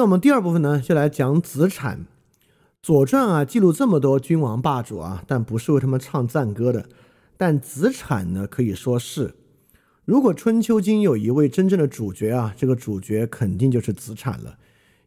[0.00, 1.98] 那我们第二部分呢，就来讲子产。
[2.80, 6.88] 《左传》啊，记录这么多君王霸主啊，但不是为他们唱赞歌的。
[7.36, 9.34] 但子产呢，可以说是，
[10.06, 14.56] 如果《春秋经》有一位真正的主角啊，这个主角肯定就是子产了。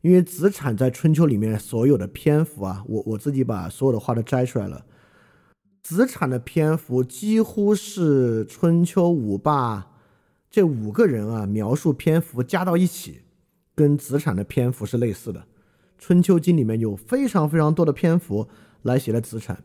[0.02, 4.86] 因为子产在《春秋》里面所有的篇幅啊，我我自己把所有的话都摘出来了。
[5.82, 9.88] 子产的篇幅几乎是春秋五霸
[10.52, 13.22] 这五个人啊描述篇幅加到一起，
[13.76, 15.40] 跟子产的篇幅是类似的。
[15.98, 18.48] 《春秋经》里面有非常非常多的篇幅
[18.82, 19.64] 来写了子产。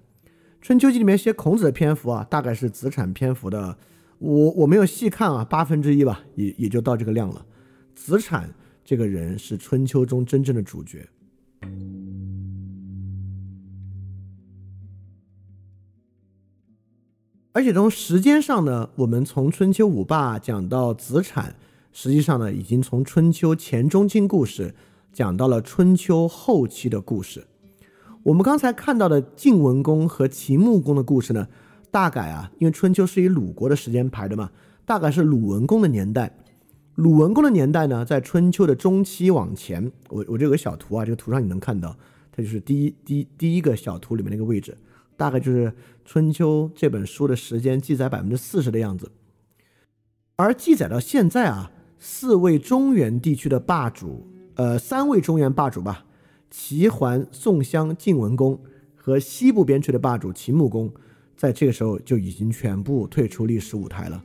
[0.60, 3.78] 春秋经里面写孔子的篇幅啊，大概是子产篇幅的，
[4.18, 7.47] 我我没有细看啊，八分之一吧，也也就到这个量了。
[7.94, 8.52] 子产
[8.84, 11.08] 这个人是春秋中真正的主角，
[17.52, 21.56] 而且从时间上呢，我们从春秋五霸讲到子产，
[22.00, 24.72] 实际上呢，已经从春秋前中期故事
[25.12, 27.48] 讲到了春秋后期的故事。
[28.22, 31.48] 我们刚才看到的晋文公和秦穆公的故事呢，
[31.91, 34.53] 大概啊，因为春秋是以鲁国的时间排的嘛，
[34.84, 36.38] 大概是鲁文公的年代。
[36.94, 41.97] 鲁文公的年代呢，在春秋的中期往前，我我这有个小图啊，这个图上你能看到，
[42.30, 44.78] 它就是第一第一第一个小图里面那个位置，
[45.16, 49.10] 大概就是春秋这本书的时间记载百分之四十的样子。
[50.36, 56.04] 而记载到现在啊，四位中原地区的霸主，呃，三位中原霸主吧。
[56.50, 58.59] 齐桓、宋襄、晋文公
[58.94, 60.91] 和西部边陲的霸主秦穆公，
[61.36, 64.25] 在这个时候就已经全部退出历史舞台了。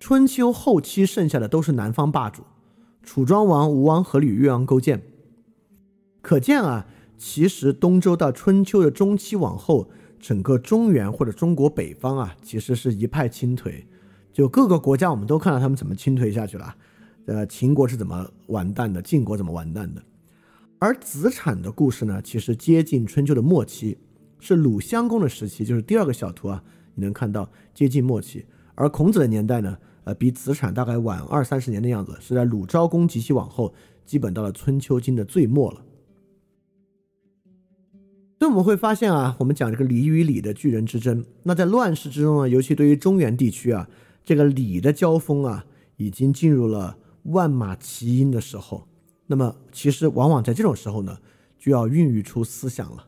[0.00, 2.42] 春秋后期剩下的都是南方霸主，
[3.02, 5.02] 楚庄王、吴王阖闾、越王勾践。
[6.20, 9.88] 可见啊，其实东周到春秋的中期往后，
[10.18, 13.84] 整个中原或者中国北方啊，其实是一派倾颓，
[14.36, 16.76] 就各个国家我们都看到他们怎么倾颓下去了。
[17.24, 19.00] 呃，秦国是怎么完蛋的？
[19.00, 20.02] 晋国怎么完蛋的？
[20.78, 23.96] 而子产的故事呢，其实接近春秋的末期，
[24.38, 26.62] 是鲁襄公的时期，就是第二个小图啊，
[26.94, 28.44] 你能看到接近末期。
[28.74, 33.72] 而孔子的年代呢，呃，比子产大概晚二三十年的样子，是在鲁昭公及其往后，
[34.04, 35.80] 基本到了春秋经的最末了。
[38.38, 43.88] 所以我们会发现啊，我们讲这个礼与礼的巨人之争，那在乱世之中呢，尤其对于中原地区啊，
[44.26, 45.64] 这个礼的交锋啊，
[45.96, 48.88] 已经进入了万马齐喑的时候。
[49.28, 51.16] 那么，其实往往在这种时候呢，
[51.56, 53.06] 就要孕育出思想了。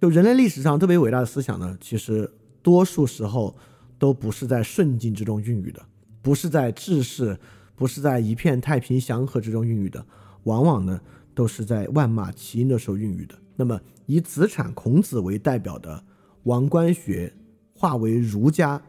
[0.00, 3.56] 就人类历史上特别伟大的思想呢，其实多数时候
[3.98, 5.84] 都不是在顺境之中孕育的，
[6.22, 7.36] 不是在治世，
[7.74, 10.06] 不是在一片太平祥和之中孕育的，
[10.44, 11.00] 往往呢
[11.34, 13.34] 都是在万马齐喑的时候孕育的。
[13.56, 16.04] 那么，以子产、孔子为代表的
[16.44, 17.32] 王官学
[17.74, 18.80] 化为儒家，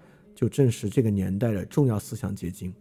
[0.43, 2.73] 就证实这个年代的重要思想结晶。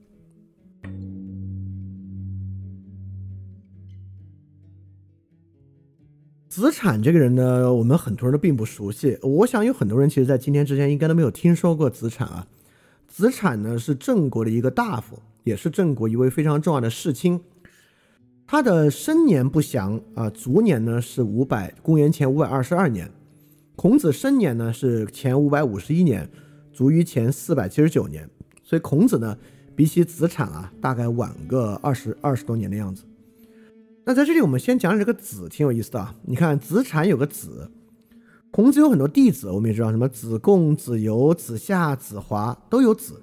[6.49, 9.17] 子产这个人呢，我们很多人都并不熟悉。
[9.23, 12.49] 我想有很多人其实，在今天之前应该都没有听说过子产啊。
[13.07, 17.41] 子产呢是郑国的一个大夫，也是郑国一位非常重要的世卿。
[18.45, 23.09] 他的生年不详啊，卒年呢是五百公元前五百二十二年。
[23.77, 26.29] 孔子生年呢是前五百五十一年，
[26.73, 28.29] 卒于前四百七十九年。
[28.63, 29.37] 所以孔子呢
[29.77, 33.05] 比起子产啊，大概晚个二十二十多年的样子。
[34.05, 36.15] 那在这里，我们先讲讲这个子，挺有意思的啊。
[36.25, 37.71] 你看，子产有个子，
[38.51, 43.23] 孔子有很多弟子，我们也知道，什么子贡、子游、子夏、子华都有子。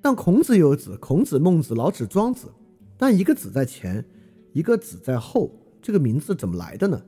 [0.00, 2.48] 但孔子有子，孔子、孟子、老子、庄子，
[2.96, 4.04] 但一个子在前，
[4.52, 5.50] 一个子在后，
[5.82, 7.02] 这个名字怎么来的呢？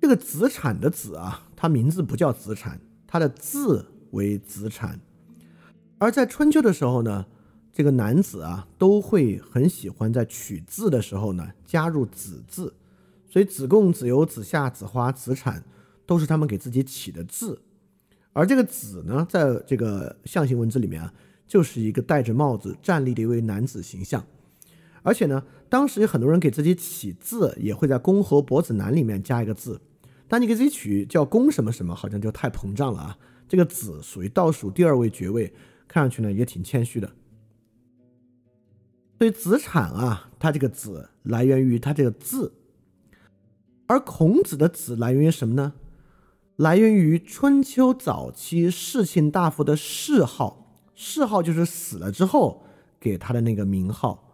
[0.00, 2.80] 这个子产的子啊，他名字不叫子产，
[3.10, 5.00] 他的字为子产。
[5.98, 7.26] 而在春秋的时候呢？
[7.72, 12.74] 这个男子啊，都会很喜欢在取字的时候呢，加入子字，
[13.28, 15.64] 所以子贡、子游、子夏、子华、子产
[16.04, 17.62] 都是他们给自己起的字。
[18.32, 21.14] 而这个子呢，在这个象形文字里面啊，
[21.46, 24.22] 就是一个戴着帽子站立的一位男子形象。
[25.02, 29.80] 而且呢，当时有很多人给自己起字，也会在公侯伯子男里面加一个字。
[30.30, 33.18] 但你给自己取叫公什么什么，好像就太膨胀了啊。
[33.48, 35.52] 这个子属于倒数第二位爵位，
[35.88, 37.10] 看上去呢也挺谦虚的。
[39.18, 42.52] 对子产啊，他这个子来源于他这个字，
[43.88, 45.72] 而孔子的子来源于什么呢？
[46.54, 52.62] 来源于春秋早期世卿大夫的谥号，谥号就是死了之后
[53.00, 54.29] 给他的那个名号。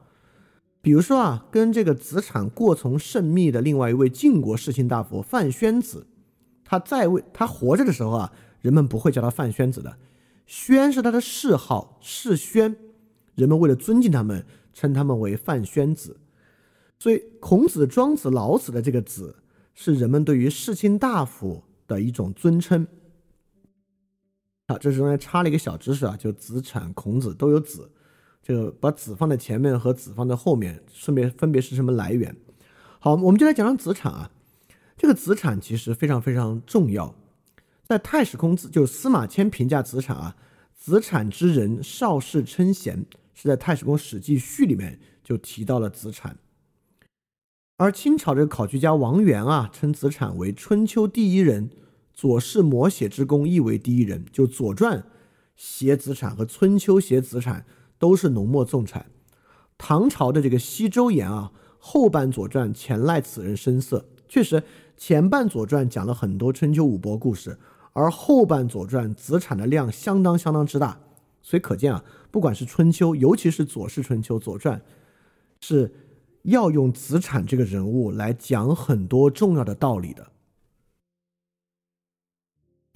[0.87, 6.07] 比如说啊，跟这个子产过从甚密的另外一位晋国世卿大夫范宣子，
[6.65, 9.99] 他在位他活着的时候啊，人们不会叫他范宣子的，
[10.47, 12.77] 宣是他的谥号，世宣，
[13.35, 14.47] 人们为了尊敬他们。
[14.77, 16.21] 称他们为范宣子，
[16.99, 19.37] 所以孔子、庄子、老子的这个子，
[19.73, 22.87] 是人们对于世卿大夫的一种尊称。
[24.69, 27.91] 好，这是中间插了一个小知识啊，就子产、孔子都有子，
[28.47, 32.37] 这个把子放在前面和子放在后面，顺便分别是什么来源？
[33.01, 34.31] 好，我们就来讲讲子产啊。
[34.97, 37.13] 这个子产其实非常非常重要，
[37.83, 40.37] 在太史公子就是司马迁评价子产啊，
[40.73, 43.05] 子产之人，少氏称贤，
[43.35, 46.39] 是在太史公史记序里面就提到了子产。
[47.79, 51.69] 而清朝这个考据家王源啊，称子产为春秋第一人，
[52.15, 54.25] 左氏摹写之功亦为第一人。
[54.31, 55.01] 就《左传》
[55.57, 57.67] 写子产和《春秋》写子产
[57.99, 59.07] 都是浓墨重彩。
[59.79, 64.07] 唐朝的这个西周言啊，后半《左传》前赖此人声色。
[64.29, 64.63] 确实，
[64.97, 67.59] 前半《左传》讲了很多春秋五伯故事，
[67.93, 71.01] 而后半《左传》子产的量相当相当之大。
[71.43, 74.79] 所以可见啊，不管是春秋，尤其是《左氏春秋》《左传》，
[75.61, 75.93] 是。
[76.47, 80.29] 要用子产这个人物来讲很多重要的道理的，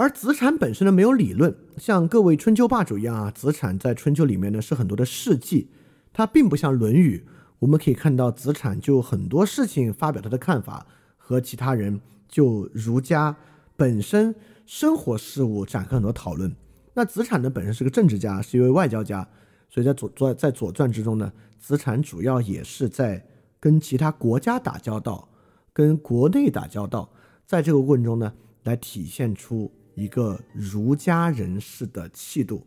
[0.01, 5.69] 而子产本身呢没有理论，像各位春秋霸主一样啊，子产在春秋里面呢是很多的事迹，
[6.11, 7.23] 他并不像《论语》，
[7.59, 10.87] 我们可以看到子产就很多事情发表他的看法，
[11.19, 13.37] 和其他人就儒家
[13.77, 16.51] 本身生活事物展开很多讨论。
[16.95, 19.29] 那子产呢本身是个政治家，是一位外交家，
[19.69, 23.23] 所以在左左在《左传》之中呢，子产主要也是在。
[23.63, 25.29] 跟其他国家打交道，
[25.75, 27.13] 跟国内打交道，
[27.45, 28.33] 在这个过程中呢，
[28.63, 32.67] 来体现出一个儒家人士的气度。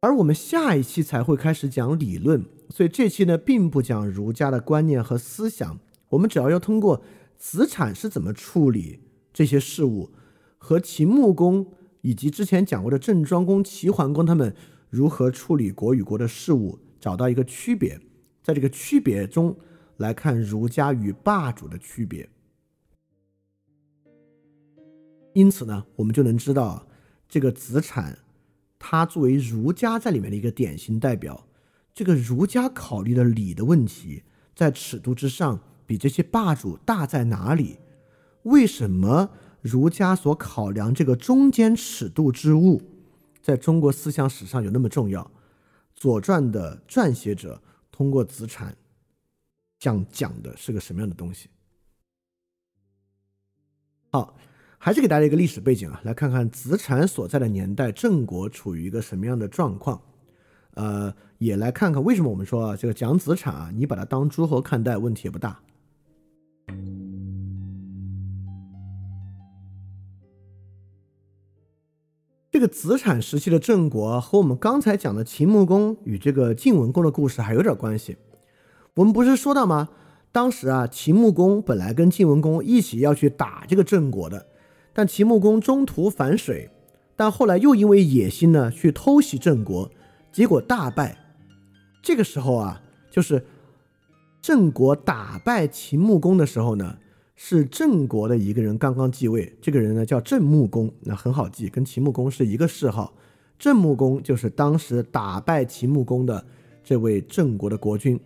[0.00, 5.78] 而我们下一期才会开始讲理论，所以这期呢，并不讲儒家的观念和思想。
[6.10, 7.02] 我们只要要通过
[7.38, 9.00] 子产是怎么处理
[9.32, 10.10] 这些事物，
[10.58, 11.72] 和秦穆公
[12.02, 14.54] 以及之前讲过的郑庄公、齐桓公他们
[14.90, 17.98] 如何处理国与国的事物，找到一个区别。
[18.42, 19.56] 在这个区别中
[19.96, 22.28] 来看儒家与霸主的区别，
[25.34, 26.88] 因此呢，我们就能知道
[27.28, 28.18] 这个子产，
[28.78, 31.46] 他作为儒家在里面的一个典型代表，
[31.92, 34.22] 这个儒家考虑的礼的问题，
[34.54, 37.78] 在尺度之上比这些霸主大在哪里？
[38.44, 42.80] 为什么儒家所考量这个中间尺度之物，
[43.42, 45.22] 在中国思想史上有那么重要？
[45.94, 47.60] 《左传》的撰写者。
[47.96, 48.76] 通过子产
[49.78, 51.48] 讲讲的是个什么样的东西？
[54.10, 54.36] 好，
[54.84, 59.98] 还是给大家一个历史背景啊，来看看子产所在的年代郑国处于一个什么样的状况。
[60.74, 65.58] 呃，也来看看为什么我们说啊，这个讲子产啊，你把它当诸侯看待，问题也不大。
[72.50, 78.18] 这个子产时期的郑国和我们刚才讲的秦穆公与这个晋文公的故事还有点关系。
[78.96, 79.88] 我们不是说到吗？
[80.30, 84.48] 当时啊，秦穆公本来跟晋文公一起要去打这个郑国的，
[84.94, 86.70] 但秦穆公中途反水，
[87.14, 89.90] 但后来又因为野心呢去偷袭郑国，
[90.32, 91.18] 结果大败。
[92.02, 93.44] 这个时候啊，就是
[94.40, 96.96] 郑国打败秦穆公的时候呢。
[97.36, 103.12] 是郑国的一个人刚刚继位，这个人呢叫郑穆公，那很好记，跟秦穆公是一个谥号。
[103.58, 106.46] 郑穆公就是当时打败秦穆公的
[106.84, 108.18] 这位郑国的国君。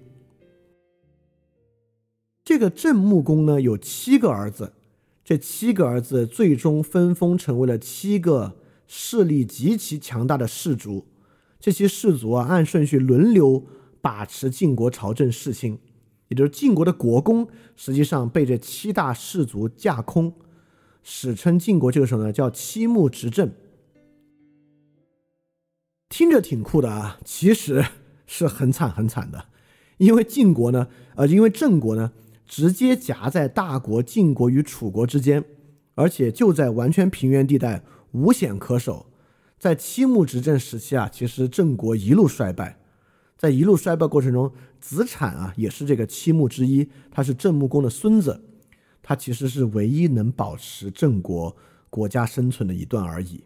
[2.45, 4.71] 这个郑穆公呢有七个儿子，
[5.29, 8.57] 这七个儿子最终分封成为了七个
[8.87, 11.07] 势力极其强大的氏族。
[11.61, 13.67] 这些氏族啊，按顺序轮流
[14.01, 15.81] 把持晋国朝政事情。
[16.29, 20.33] 也就是晋国的国公，实际上被这七大氏族架空，
[21.03, 23.53] 史称晋国这个时候呢叫七穆执政，
[26.09, 27.85] 听着挺酷的啊，其实
[28.27, 29.45] 是很惨很惨的，
[29.99, 32.13] 因为晋国呢，呃，因为郑国呢
[32.49, 35.45] 直接夹在大国晋国与楚国之间，
[35.95, 39.07] 而且就在完全平原地带，无险可守，
[39.59, 42.81] 在七穆执政时期啊，其实郑国一路衰败。
[43.37, 48.43] 在一路衰败过程中，子产啊也是这个七穆之一，他是郑穆公的孙子，
[49.01, 51.57] 他其实是唯一能保持郑国
[51.89, 53.45] 国家生存的一段而已。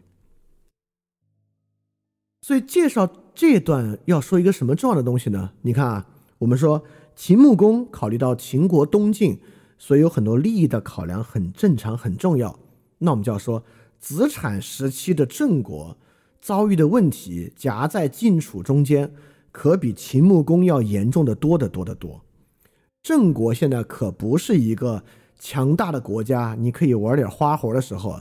[2.41, 5.51] 所以介绍这段要说一个什么重要的东西呢？
[5.61, 6.07] 你看啊，
[6.39, 6.83] 我们说
[7.15, 9.39] 秦穆公考虑到秦国东进，
[9.77, 12.59] 所以有很多利益的考量很正常很重要。
[12.99, 13.63] 那我们就要说
[13.99, 15.97] 子产时期的郑国
[16.41, 19.13] 遭遇的问题夹在晋楚中间。
[19.55, 22.23] 可比秦穆公要严重的多得多得多。
[23.03, 25.03] 郑国现在可不是一个
[25.37, 28.19] 强大的国家，你可以玩点花活的时候。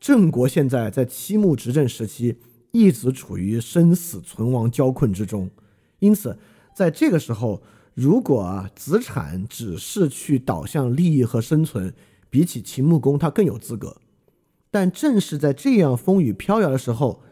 [0.00, 2.38] 郑国现在在七穆执政时期，
[2.70, 5.50] 一直处于生死存亡交困之中。
[5.98, 6.38] 因此，
[6.74, 7.60] 在这个时候，
[7.94, 11.92] 如果啊子产只是去导向利益和生存，
[12.30, 13.96] 比起秦穆公他更有资格。
[14.70, 17.22] 但正是在这样风雨飘摇的时候，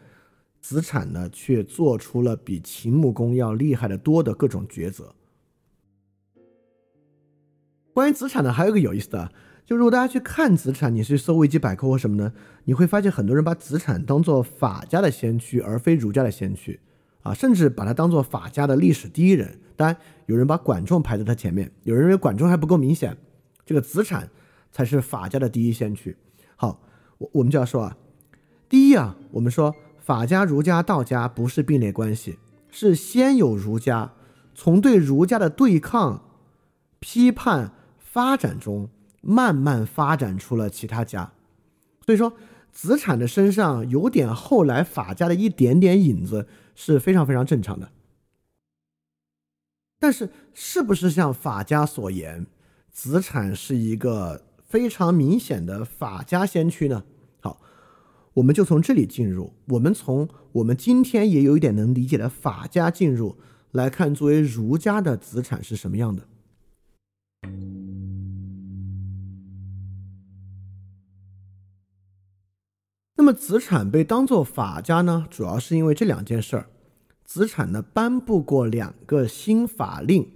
[0.59, 5.15] 子产呢却做出了比秦穆公要厉害的多的各种抉择。
[7.93, 9.31] 关于子产呢，还有个有意思的，
[9.65, 12.33] 就如果大家去看子产，你去搜维基百科或什么呢，
[12.65, 16.79] 你会发现很多人把子产当做法家的先驱，而非儒家的先驱。
[17.21, 19.59] 啊，甚至把他当做法家的历史第一人。
[19.75, 19.95] 当然，
[20.25, 23.15] 有人把管仲排在他前面，有人认为管仲还不够明显，
[23.65, 24.29] 这个子产
[24.71, 26.17] 才是法家的第一先驱。
[26.55, 26.81] 好，
[27.17, 27.97] 我我们就要说啊，
[28.67, 34.11] 第一啊，我们说法家、儒家、道家不是并列关系，是先有儒家，
[34.53, 36.23] 从对儒家的对抗、
[36.99, 38.89] 批判、发展中，
[39.21, 41.31] 慢慢发展出了其他家。
[42.05, 42.33] 所以说，
[42.73, 46.47] 子产的身上有点后来法家的一点点影子。
[46.81, 47.91] 是非常非常正常的，
[49.99, 52.47] 但是是不是像法家所言，
[52.89, 57.03] 子产是一个非常明显的法家先驱呢？
[57.41, 57.59] 好，
[58.35, 63.35] 我们就从这里进入，我们从我们今天也有一点能理解的法家进入
[63.71, 66.28] 来看，作为儒家的子产是什么样的。
[73.29, 76.65] 么子产被当做法家呢，主要是因为这两件事儿。
[77.23, 80.31] 子产呢颁布过两个新法令，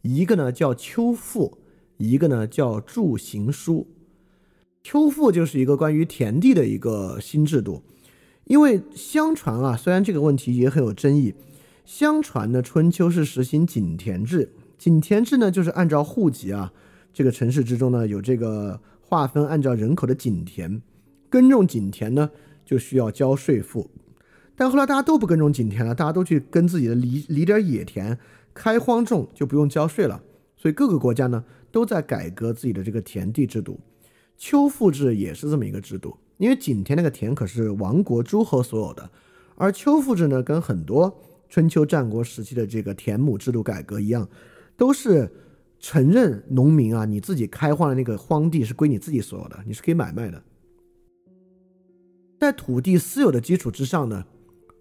[0.00, 1.58] 一个呢叫秋赋，
[1.98, 3.86] 一个呢叫注行书。
[4.82, 7.82] 秋赋就是一个关于田地的一个新制度，
[8.44, 11.34] 因为相传啊，虽然这个问题也很有争议，
[11.84, 16.72] 相传呢春秋是实行井田制，井田制呢就是按照户籍啊，
[17.12, 20.80] 这个城市之中呢有这个划分，按照人口的井田。
[21.28, 22.30] 耕种井田呢，
[22.64, 23.90] 就需要交税赋，
[24.56, 28.18] 但后来大家都不耕种井田了，大家都去耕自己的犁犁点野田，
[28.52, 30.22] 开荒种，就不用交税了。
[30.56, 33.78] 所以各个国家呢都在改革自己的这个田地制度，
[34.36, 36.16] 秋赋制也是这么一个制度。
[36.38, 39.10] 因为井田那个田可是亡国诸侯所有的，
[39.56, 44.28] 而秋赋制呢，跟很多春秋战国时期的这个田亩制度改革一样，
[44.76, 45.30] 都是
[45.78, 50.42] 承认农民啊，你自己开荒的那个荒地是归你自己所有的，你是可以买卖的。
[52.38, 54.24] 在土地私有的基础之上呢，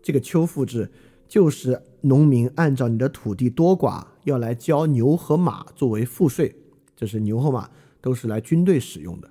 [0.02, 0.92] 这个丘赋制
[1.28, 6.56] 就是农民按照你的土地多寡要来交牛和马作为赋税，
[6.96, 9.30] 就是牛和马都是来军队使用的。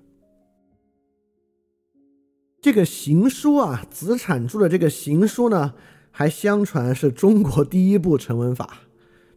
[2.61, 5.75] 这个行书啊，子产著的这个行书呢，
[6.11, 8.81] 还相传是中国第一部成文法。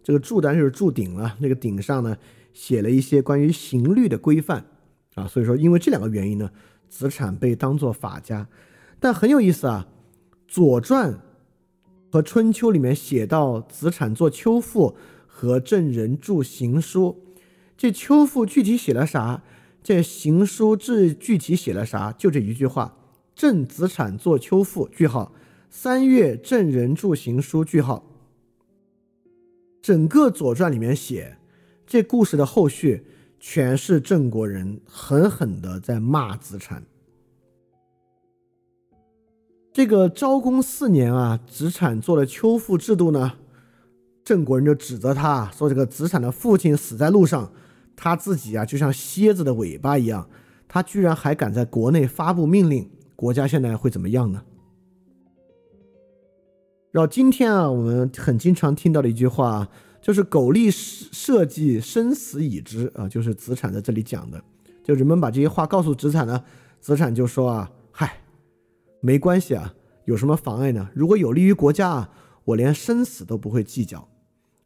[0.02, 2.18] 这个注单就是注顶了，那个顶上呢
[2.54, 4.66] 写了一些关于刑律的规范
[5.14, 6.50] 啊，所以说因为这两个原因呢，
[6.90, 8.48] 子产被当做法家。
[9.00, 9.88] 但很有意思啊，
[10.48, 11.14] 《左传》
[12.12, 17.24] 和《春秋》里面写到子产做秋赋和郑人著行书，
[17.78, 19.44] 这秋赋具体写了啥？
[19.82, 22.12] 这行书这具体写了啥？
[22.12, 22.98] 就这一句话：
[23.34, 25.34] 郑子产做秋赋，句号。
[25.70, 28.04] 三月郑人著行书，句号。
[29.82, 31.38] 整个《左传》里面写
[31.88, 33.06] 这故事的后续，
[33.40, 36.84] 全是郑国人狠狠的在骂子产。
[39.72, 43.34] 这个昭公四年啊，子产做了秋赋制度呢，
[44.26, 47.52] 郑国人就指责他说：“这个子产的父亲死在路上，
[47.96, 50.28] 他自己啊就像蝎子的尾巴一样，
[50.68, 54.42] 他居然还敢在国内发布命令，国家现在会怎么样呢？”
[56.92, 59.70] 然后今天啊，我们很经常听到的一句话
[60.02, 64.44] 就是“苟利社稷，生死已知”啊，就是子产在这里讲的。
[64.84, 66.44] 就人们把这些话告诉子产呢，
[66.82, 67.72] 子产就说啊。
[67.92, 68.22] 嗨
[69.02, 69.74] 没关系啊，
[70.06, 70.90] 有什么妨碍呢？
[70.94, 72.10] 如果有利于国家啊，
[72.44, 74.10] 我连生死都不会计较。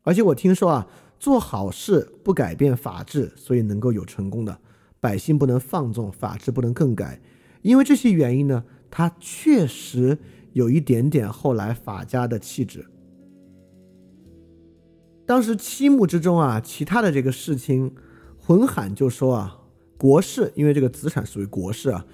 [0.02, 0.88] 而且我听说啊，
[1.20, 4.60] 做好事不改变法治，所以能够有成功的
[5.00, 7.22] 百姓不能放纵，法治不能更改。
[7.62, 10.18] 因为这些原因呢，他确实
[10.52, 12.86] 有一点点后来法家的气质。
[15.25, 17.96] 当时七幕之中啊，其他的这个事情，
[18.38, 19.60] 浑罕就说啊，
[19.98, 22.06] 国事，因为这个资产属于国事啊。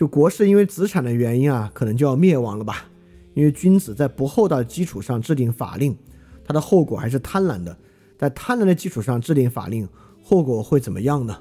[0.00, 2.86] 就国事因为子产的原因啊，可能就要灭亡了吧？
[3.34, 5.94] 因为君子在不厚道的基础上制定法令，
[6.42, 7.76] 它的后果还是贪婪的。
[8.16, 9.86] 在贪婪的基础上制定法令，
[10.22, 11.38] 后果会怎么样呢？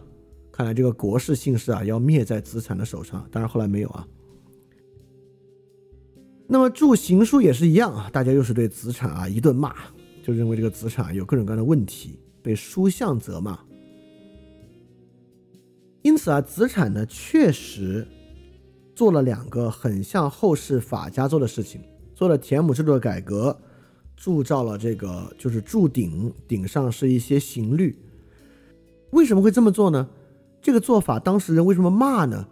[0.51, 3.25] 看来这个国事姓氏啊，要灭在子产的手上。
[3.31, 4.05] 当然后来没有啊。
[6.45, 9.73] 那么著行书也是一样啊，大家又是对子产啊一顿骂，
[10.21, 13.57] 就认为这个子产有各种各样的问题，被书相责骂。
[16.01, 18.05] 因此啊，子产呢确实。
[19.00, 21.79] 做了两个很像后世法家做的事情，
[22.13, 23.58] 做了田亩制度的改革，
[24.18, 27.98] 铸造了这个就是铸鼎，鼎上是一些刑律。
[29.12, 30.10] 为什么会这么做呢？
[30.62, 32.46] 这个做法当事人为什么骂呢？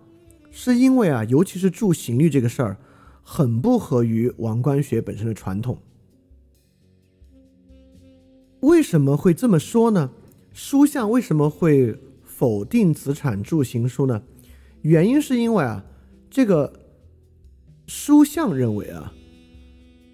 [0.50, 2.78] 是因为啊，尤其是铸刑律这个事儿，
[3.22, 5.78] 很不合于王冠学本身的传统。
[8.62, 10.12] 为什么会这么说呢？
[10.54, 14.22] 书相为什么会否定子产铸刑书呢？
[14.84, 15.84] 原因是因为啊，
[16.30, 16.72] 这个
[17.88, 19.14] 书相认为啊。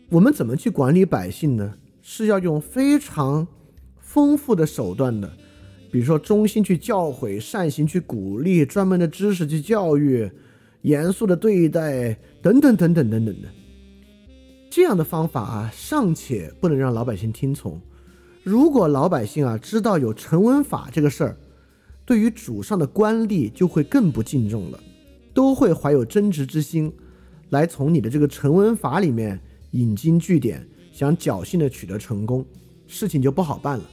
[0.10, 1.74] 我们怎么去管理百姓呢？
[2.04, 3.48] 是要用非常
[3.98, 5.32] 丰富的手段的，
[5.92, 10.30] 比如说忠心去教诲，善行去鼓励，专门的知识去教育，
[10.84, 13.48] 严肃的对待，等等等等等等的。
[14.70, 17.82] 这样的方法啊，尚且不能让老百姓听从。
[18.44, 21.38] 如果老百姓啊知道有成文法这个事儿，
[22.06, 24.80] 对于主上的官吏就会更不敬重了，
[25.34, 26.94] 都会怀有争执之心，
[27.50, 29.40] 来从你的这个成文法里面。
[29.72, 32.46] 引经据典，想侥幸的取得成功，
[32.86, 33.84] 事情就不好办了。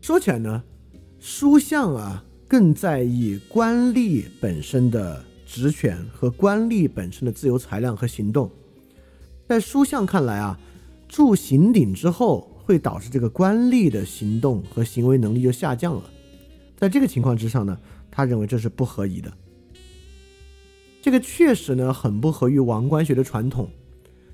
[0.00, 0.62] 说起来呢，
[1.20, 8.50] 书相啊更在意官吏本身的职权和官吏本身的自由裁量和行动。
[9.46, 10.58] 在书相看来啊，
[11.06, 16.10] 铸刑鼎之后会导致这个官吏的行动和行为能力就下降了。
[16.78, 17.78] 在这个情况之上呢，
[18.14, 19.32] 他认为这是不合宜的。
[21.02, 23.68] 这个确实呢很不合于王冠学的传统，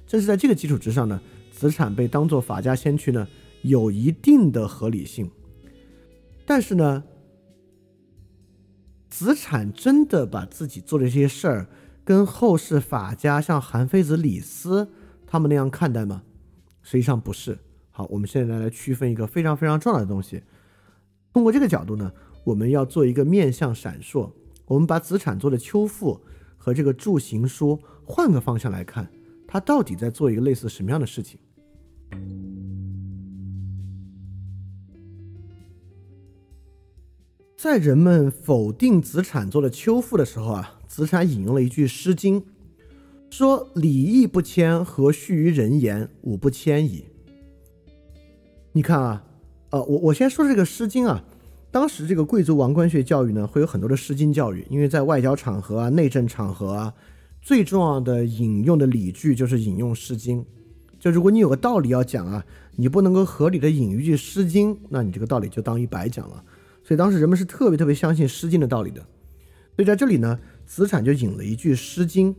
[0.07, 1.19] 正是在这个基础之上呢，
[1.51, 3.27] 子产被当做法家先驱呢
[3.63, 5.31] 有一定的合理性。
[6.45, 7.03] 但是呢，
[9.09, 11.67] 子产真的把自己做的这些事儿
[12.05, 14.91] 跟后世法家像韩非子、李斯
[15.27, 16.23] 他们那样看待吗？
[16.83, 17.59] 实际上不是。
[17.91, 20.43] 好，我们现在来区分一个非常非常重要的东西。
[21.33, 22.13] 通过这个角度呢，
[22.51, 24.31] 我们要做一个面向闪烁。
[24.67, 26.21] 我们把子产做的秋赋。
[26.63, 29.11] 和这个铸刑书换个方向来看，
[29.49, 31.41] 他到底在做一个类似什么样的事情？
[37.57, 42.43] 在人们否定子产做的秋赋的时候啊，子产引用了一句《诗经》，
[43.31, 46.11] 说：“礼义不谦，何须于人言？
[46.21, 47.07] 吾不谦矣。”
[48.73, 49.25] 你看啊，
[49.71, 51.25] 呃，我我先说这个《诗经》啊。
[51.73, 56.93] 当时这个贵族王冠学教育呢，会有很多的《诗经》教育，因为在外交场合啊、内政场合啊，
[57.41, 60.41] 最重要的引用的理据就是引用《诗经》。
[60.99, 66.45] 就如果你有个道理要讲啊，你不能够合理的引一句《诗经》，那你这个道理就当于白讲了。
[66.83, 69.01] 所以当时人们是特别特别相信《诗经》的道理的。
[69.77, 72.35] 所以在这里呢，子产就引了一句《诗经》，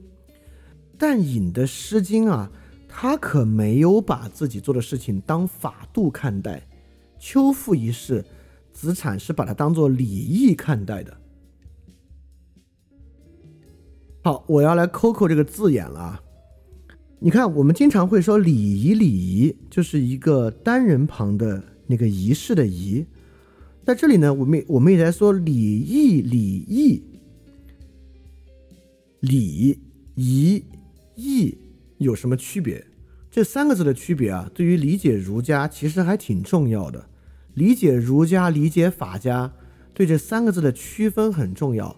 [0.98, 2.52] 但引的《诗经》啊，
[2.90, 6.68] 他可没有把自己做的事情当法度看待。
[7.18, 8.26] 秋赋一事。
[8.74, 11.18] 子产是把它当做礼义看待的。
[14.24, 16.22] 好，我要来抠抠这个字眼了。
[17.20, 23.06] 你看，我们经常会说礼仪，礼仪就是一个单人旁的那个仪式的仪。
[23.84, 27.04] 在这里呢，我们我们也在说礼义，礼义，
[29.20, 29.80] 礼
[30.16, 30.64] 仪
[31.16, 31.58] 义
[31.98, 32.84] 有什么区别？
[33.30, 37.08] 这三个字的区别啊，对于理解儒家其实还挺重要的。
[37.54, 39.54] 理解儒家、理解法家，
[39.94, 41.96] 对这三个字的区分很重要。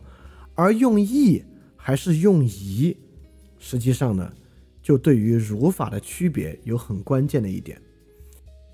[0.56, 1.44] 而用义
[1.76, 2.96] 还是用仪，
[3.60, 4.34] 实际上呢，
[4.82, 7.82] 就对于儒法的区别有很关键的一点。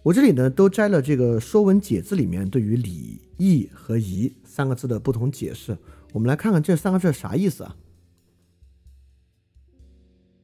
[0.03, 5.77] 我这里呢，都摘了这个《说文解字》里面对于礼、义和仪三个字的不同解释。
[6.13, 7.75] 我们来看看这三个字啥意思啊？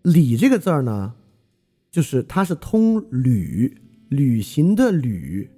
[0.04, 1.16] 礼这个字儿呢，
[1.90, 3.78] 就是它是通履，
[4.10, 5.50] 履行的履。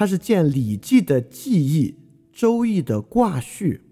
[0.00, 1.90] 它是见《礼记》的记忆，
[2.32, 3.82] 《周易》的卦序，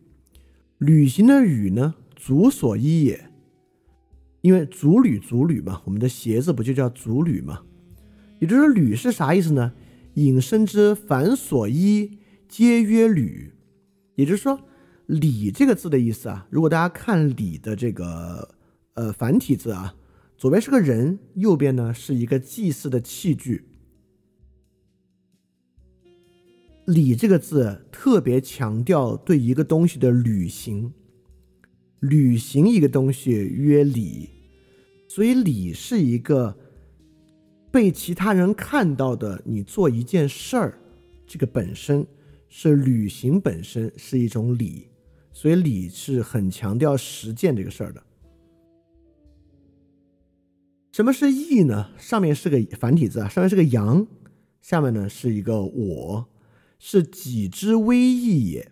[0.79, 3.29] 旅行的旅呢，足所依也。
[4.41, 7.61] 因为足履足履嘛，我们的鞋子不就叫足履嘛？
[8.39, 9.75] 也就是说履是啥意思呢？
[10.15, 12.17] 引申之，凡所依，
[12.49, 13.53] 皆曰履。
[14.15, 14.59] 也就是说，
[15.05, 18.55] 礼这个字的意思啊，如果大家看礼的这个
[18.95, 19.95] 呃繁体字啊，
[20.39, 23.67] 左边是个人，右边呢是一个祭祀的器具。
[26.89, 30.91] 礼这个字特别强调对一个东西的履行，
[32.01, 34.31] 履行一个东西曰礼，
[35.07, 36.57] 所以礼是一个
[37.71, 39.43] 被其他人看到的。
[39.45, 40.79] 你做一件事儿，
[41.27, 42.07] 这个本身
[42.49, 44.89] 是履行本身是一种礼，
[45.31, 48.03] 所以礼是很强调实践这个事儿的。
[50.93, 51.91] 什么是义呢？
[51.99, 54.07] 上面是个繁体字啊，上面是个阳，
[54.63, 56.27] 下面呢是一个我。
[56.79, 58.71] 是己之微义也，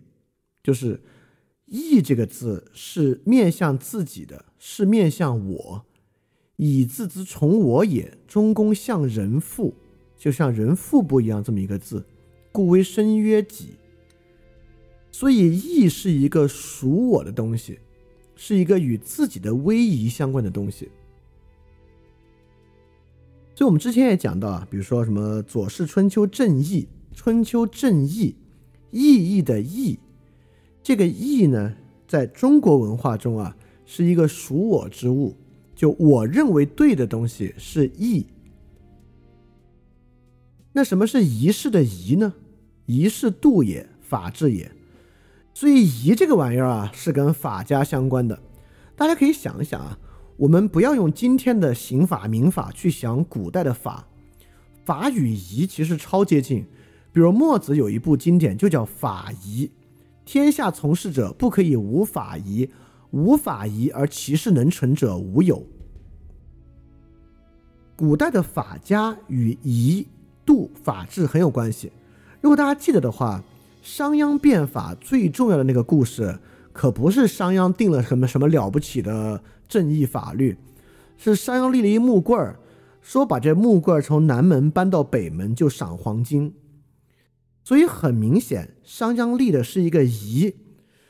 [0.63, 1.03] 就是
[1.67, 5.87] “义”这个字是面向自己的，是面向我。
[6.57, 9.75] 以字之从我也，中宫向人父，
[10.17, 12.07] 就像人腹部一样这么一个字，
[12.51, 13.75] 故为身曰己。
[15.11, 17.79] 所以义是一个属我的东西，
[18.35, 20.91] 是一个与自己的威仪相关的东西。
[23.55, 26.83] 所以我们之前也讲到啊，比如说什么《左氏春秋正义》，
[27.17, 28.37] 春秋正义，
[28.91, 29.99] 意义的义，
[30.83, 31.75] 这个义呢，
[32.07, 35.35] 在中国文化中啊，是一个属我之物，
[35.75, 38.27] 就我认为对的东西是义。
[40.75, 42.35] 那什么是仪式的仪呢？
[42.85, 44.71] 仪式度也，法治也。
[45.55, 48.39] 所以仪这个玩意儿啊，是跟法家相关的。
[48.95, 49.99] 大家可以想一想啊。
[50.37, 54.07] 我们不要用今天的刑法、民法去想古代的法，
[54.85, 56.67] 法与仪其实超接近。
[57.17, 59.65] 比如墨子有一部经典就叫《法仪》，
[60.27, 62.69] 天下从事者不可以无法仪，
[63.11, 65.65] 无法仪而其事能成者无有。
[67.97, 70.07] 古代的法家与仪
[70.45, 71.91] 度法治很有关系。
[72.43, 73.43] 如果大家记得的话，
[73.81, 76.39] 商鞅变法最重要的那个故事，
[76.75, 79.43] 可不是商鞅定了什么什么了不起的。
[79.67, 80.55] 正义法律
[81.17, 82.61] 是商鞅立了一木棍儿，
[83.01, 86.53] 说把这木棍儿从南门搬到北门就赏黄金。
[87.67, 90.55] 所以很明显，商鞅立的是一个仪，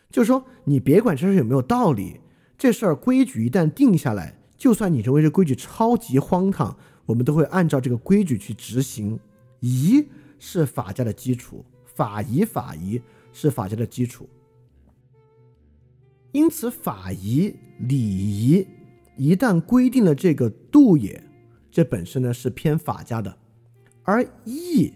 [0.08, 2.18] 就是说你别管这事有没有道理，
[2.56, 9.20] 这事儿规矩一旦定下来，就算你认为这规矩超级荒唐，我们都会按照这个规矩去执行。
[9.60, 10.02] 仪
[10.38, 13.02] 是法家的基础，法仪法仪
[13.34, 14.26] 是法家的基础。
[16.32, 18.66] 因此，法仪、礼仪
[19.18, 21.22] 一旦规定了这个度也，
[21.70, 23.30] 这本身呢是偏法家的；
[24.04, 24.94] 而义，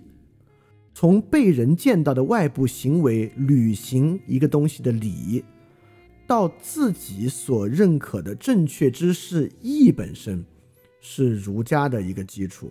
[1.01, 5.43] 从被人见到的外部行为履行一个东西的礼，
[6.27, 10.45] 到自己所认可的正确知识义本身，
[11.01, 12.71] 是儒家的一个基础。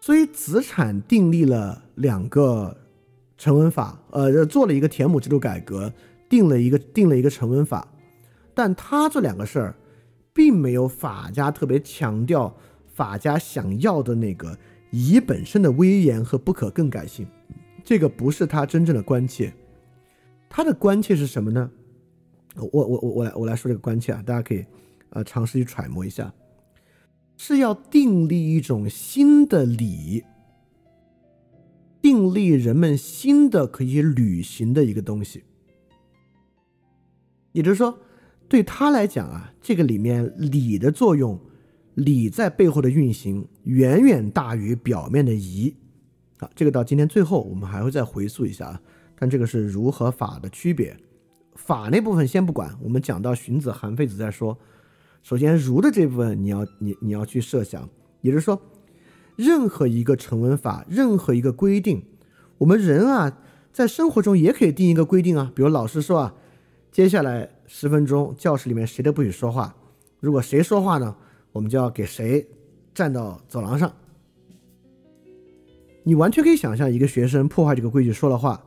[0.00, 2.76] 所以，子产订立了两个。
[3.38, 5.92] 成文法，呃，做了一个田亩制度改革，
[6.28, 7.86] 定了一个定了一个成文法，
[8.52, 9.76] 但他这两个事儿，
[10.32, 14.58] 并没有法家特别强调法家想要的那个
[14.90, 17.26] 以本身的威严和不可更改性，
[17.84, 19.52] 这个不是他真正的关切，
[20.48, 21.70] 他的关切是什么呢？
[22.56, 24.64] 我我我我来我来说这个关切啊，大家可以
[25.10, 26.32] 呃尝试去揣摩一下，
[27.36, 30.24] 是要订立一种新的礼。
[32.02, 35.44] 订立人们新的可以履行的一个东西，
[37.52, 37.98] 也就是说，
[38.48, 41.38] 对他来讲啊，这个里面礼的作用，
[41.94, 45.74] 礼在背后的运行远远大于表面的仪。
[46.38, 48.80] 啊，这个到今天最后我们还会再回溯一下啊。
[49.18, 50.96] 但这个是儒和法的区别，
[51.54, 54.56] 法那部分先不管，我们讲到荀子、韩非子再说。
[55.22, 57.88] 首先，儒的这部分你要你你要去设想，
[58.22, 58.60] 也就是说。
[59.36, 62.04] 任何一个成文法，任何一个规定，
[62.58, 63.38] 我们人啊，
[63.72, 65.50] 在生活中也可以定一个规定啊。
[65.54, 66.34] 比如老师说啊，
[66.92, 69.74] 接下来十分钟教室里面谁都不许说话，
[70.20, 71.16] 如果谁说话呢，
[71.52, 72.46] 我们就要给谁
[72.94, 73.92] 站到走廊上。
[76.02, 78.64] 你完全可以想象，一个学生破坏这个规矩说了话，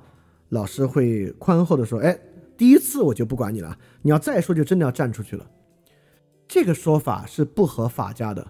[0.50, 2.17] 老师会宽厚的说：“哎，
[2.56, 5.50] 第一次我就不管你了，你要再说就真的要站出去了。”
[6.48, 8.48] 这个说法是不合法家的。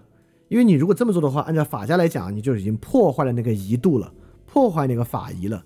[0.48, 4.12] 因为你如果这么做的话，按照法家来讲，你就已经破坏了那个仪度了，
[4.46, 5.64] 破坏那个法仪了。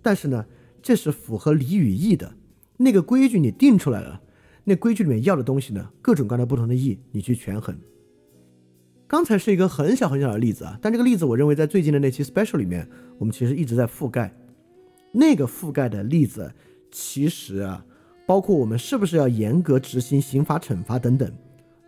[0.00, 0.46] 但是呢，
[0.80, 2.32] 这是符合礼与义的。
[2.76, 4.22] 那个规矩你定出来了，
[4.62, 7.76] 那规矩里面要的东西呢，各种各样的不同的义，你去权衡。
[9.06, 12.88] 刚才是一个很小很小的例子啊，但这个例子我认为在最近的那期 special 里面，
[13.18, 14.34] 我们其实一直在覆盖。
[15.12, 16.52] 那个覆盖的例子，
[16.90, 17.84] 其实啊，
[18.26, 21.32] 包括我们是不是要严格执行刑法惩罚等等，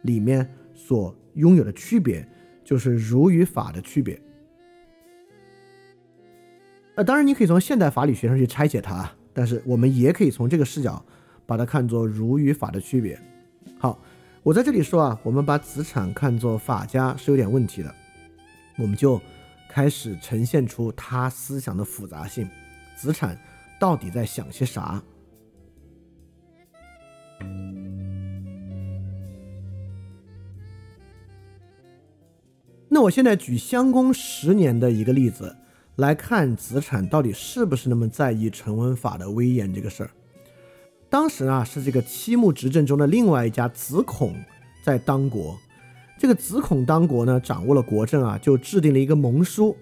[0.03, 1.15] 里面所。
[1.37, 2.27] 拥有的区别
[2.65, 4.19] 就是儒与法的区别。
[6.95, 11.05] 呃，当然你可以从现代法理学上去拆解它，但是我们也可以从这个视角
[11.45, 13.21] 把它看作儒与法的区别。
[13.79, 14.03] 好，
[14.47, 17.93] 我在这里说啊，我们把子产看作法家是有点问题的，
[18.79, 19.21] 我们就
[19.69, 22.49] 开始呈现出他思想的复杂性。
[22.97, 23.37] 子产
[23.81, 25.03] 到底在想些啥？
[32.89, 35.57] 那我现在举襄公十年的一个例子
[35.97, 40.11] 来看子产到底是不是那么在意成文法的威严这个事儿。
[41.09, 44.35] 当时啊是这个七穆执政中的另外一家子孔
[44.83, 45.57] 在当国，
[46.19, 49.77] 这个子孔当国呢掌握了国政啊，就制定了一个盟书。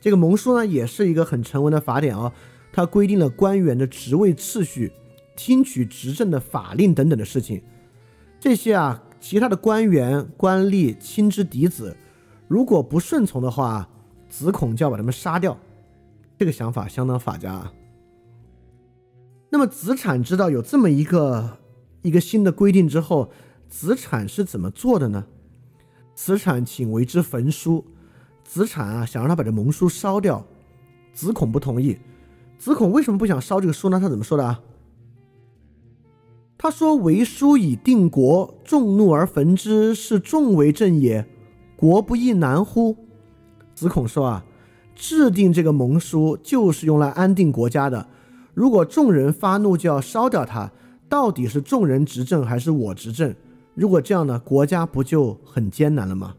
[0.00, 2.32] 这个盟书呢也是一个很成文的法典啊，
[2.72, 4.92] 它规定了官员的职位次序、
[5.36, 7.60] 听取执政的法令等等的事情。
[8.38, 11.96] 这些啊其他的官员、官吏、亲之嫡子，
[12.46, 13.88] 如果不顺从的话，
[14.28, 15.58] 子孔就要把他们杀掉。
[16.38, 17.52] 这个想法相当法家。
[17.52, 17.72] 啊。
[19.50, 21.58] 那么子产知道有这么一个
[22.02, 23.30] 一个新的规定之后，
[23.68, 25.26] 子产是怎么做的呢？
[26.14, 27.84] 子产请为之焚书。
[28.44, 30.46] 子产啊，想让他把这盟书烧掉，
[31.12, 31.98] 子孔不同意。
[32.58, 34.00] 子孔为什么不想烧这个书呢？
[34.00, 34.60] 他怎么说的啊？
[36.56, 41.24] 他说：“为书以定国，众怒而焚之，是众为政也。
[41.76, 42.96] 国不亦难乎？”
[43.76, 44.44] 子孔说：“啊，
[44.94, 48.08] 制定这个盟书就是用来安定国家的。
[48.58, 50.68] 如果众人发怒就要烧掉它，
[51.08, 53.32] 到底是众人执政还是我执政？
[53.76, 56.34] 如果这样呢，国家不就很艰难了吗？”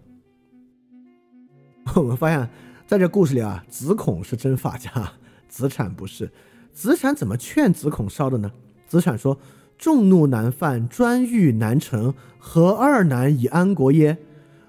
[1.96, 2.50] 我们发现，
[2.86, 5.14] 在这故事里啊，子孔是真法家，
[5.48, 6.30] 子产不是。
[6.74, 8.52] 子产怎么劝子孔烧的呢？
[8.86, 9.38] 子产说。
[9.78, 14.18] 众怒难犯，专欲难成，何二难以安国耶？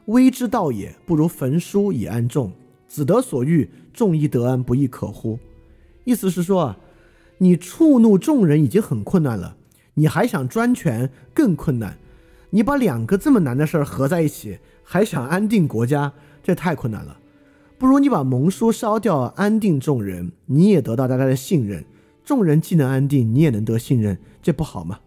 [0.04, 2.52] 危之道也，不如焚书以安众。
[2.86, 5.36] 子得所欲，众亦得安，不亦可乎？
[6.04, 6.78] 意思是说啊，
[7.42, 9.56] 你触怒众人已经很困难了，
[9.94, 11.98] 你还想专权更困难。
[12.50, 17.18] 你把两个这么难的事儿合在一起，还想安定国家，这太困难了。
[17.78, 21.84] 不如你把盟书烧掉，安定众人，你也得到大家的信任。
[22.22, 25.00] 众人既能安定，你也能得信任，这不好吗？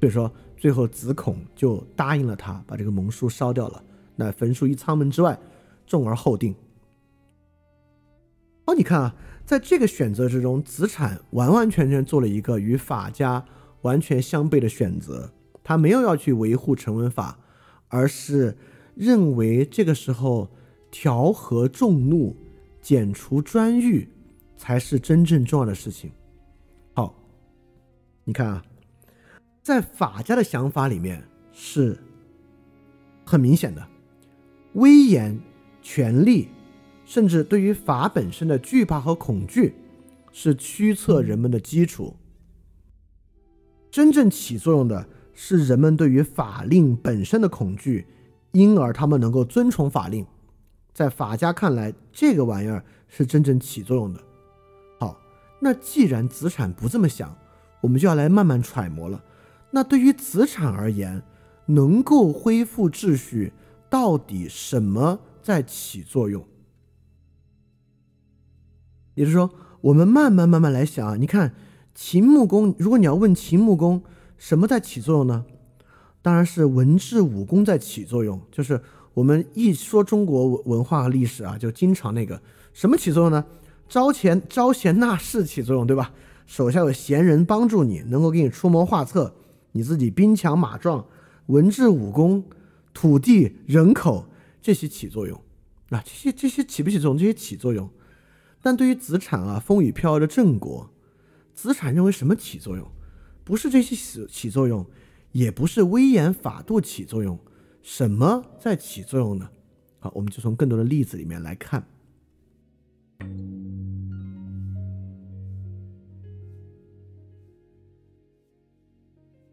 [0.00, 3.82] 所以说，最后子孔就答应了他，把这个盟书烧掉了。
[4.14, 5.38] 那焚书于仓门之外，
[5.86, 6.54] 众而后定。
[8.66, 9.14] 哦，你看啊，
[9.46, 13.44] 在这个选择之中，子产完完全全做了一个与法家
[13.82, 15.32] 完全相悖的选择。
[15.62, 17.38] 他没有要去维护成文法，
[17.88, 18.56] 而是
[18.96, 20.50] 认为这个时候
[20.90, 22.36] 调和众怒、
[22.82, 24.08] 剪除专欲
[24.56, 26.10] 才是真正重要的事情。
[26.94, 27.14] 好
[28.24, 28.64] 你看啊，
[29.62, 31.96] 在法家的想法里面是
[33.24, 33.86] 很明显的，
[34.72, 35.38] 威严、
[35.82, 36.48] 权力，
[37.06, 39.74] 甚至对于法本身的惧怕和恐惧，
[40.30, 42.14] 是驱策人们的基础。
[43.90, 48.04] 真正起作用的是人们对于法令本身的恐惧，
[48.52, 50.26] 因而他们能够遵从法令。
[50.92, 54.20] 在法家看来，这个玩意儿是真正起作用的。
[54.98, 55.18] 好，
[55.60, 57.34] 那既然子产不这么想。
[57.82, 59.22] 我们就要来慢慢揣摩了。
[59.70, 61.22] 那对于子产而言，
[61.66, 63.52] 能够恢复秩序，
[63.88, 66.44] 到底什么在起作用？
[69.16, 69.50] 也就是说，
[69.80, 71.16] 我们慢慢慢慢来想啊。
[71.18, 71.52] 你看，
[71.94, 74.00] 秦穆公，如果你要问秦穆公
[74.38, 75.44] 什么在起作用呢？
[76.22, 78.40] 当然是文治武功在起作用。
[78.52, 78.80] 就是
[79.14, 82.40] 我们一说中国文文化和历史啊，就经常那个
[82.72, 83.44] 什么起作用呢？
[83.88, 86.12] 招贤招贤纳士起作用，对吧？
[86.46, 89.34] 手下有贤人帮助你，能够给你出谋划策，
[89.72, 91.06] 你自己兵强马壮，
[91.46, 92.44] 文治武功，
[92.92, 94.26] 土地人口
[94.60, 95.40] 这些起作用，
[95.90, 97.18] 啊，这些这些起不起作用？
[97.18, 97.88] 这些起作用。
[98.66, 100.90] 但对于子产啊，风雨飘摇的郑国，
[101.54, 102.90] 子产认为什么起作用？
[103.44, 104.84] 不是这些起起作用，
[105.30, 107.38] 也不是威严法度起作用，
[107.80, 109.48] 什么在起作用呢？
[110.00, 111.86] 好，我们就从更多的例子里面来看。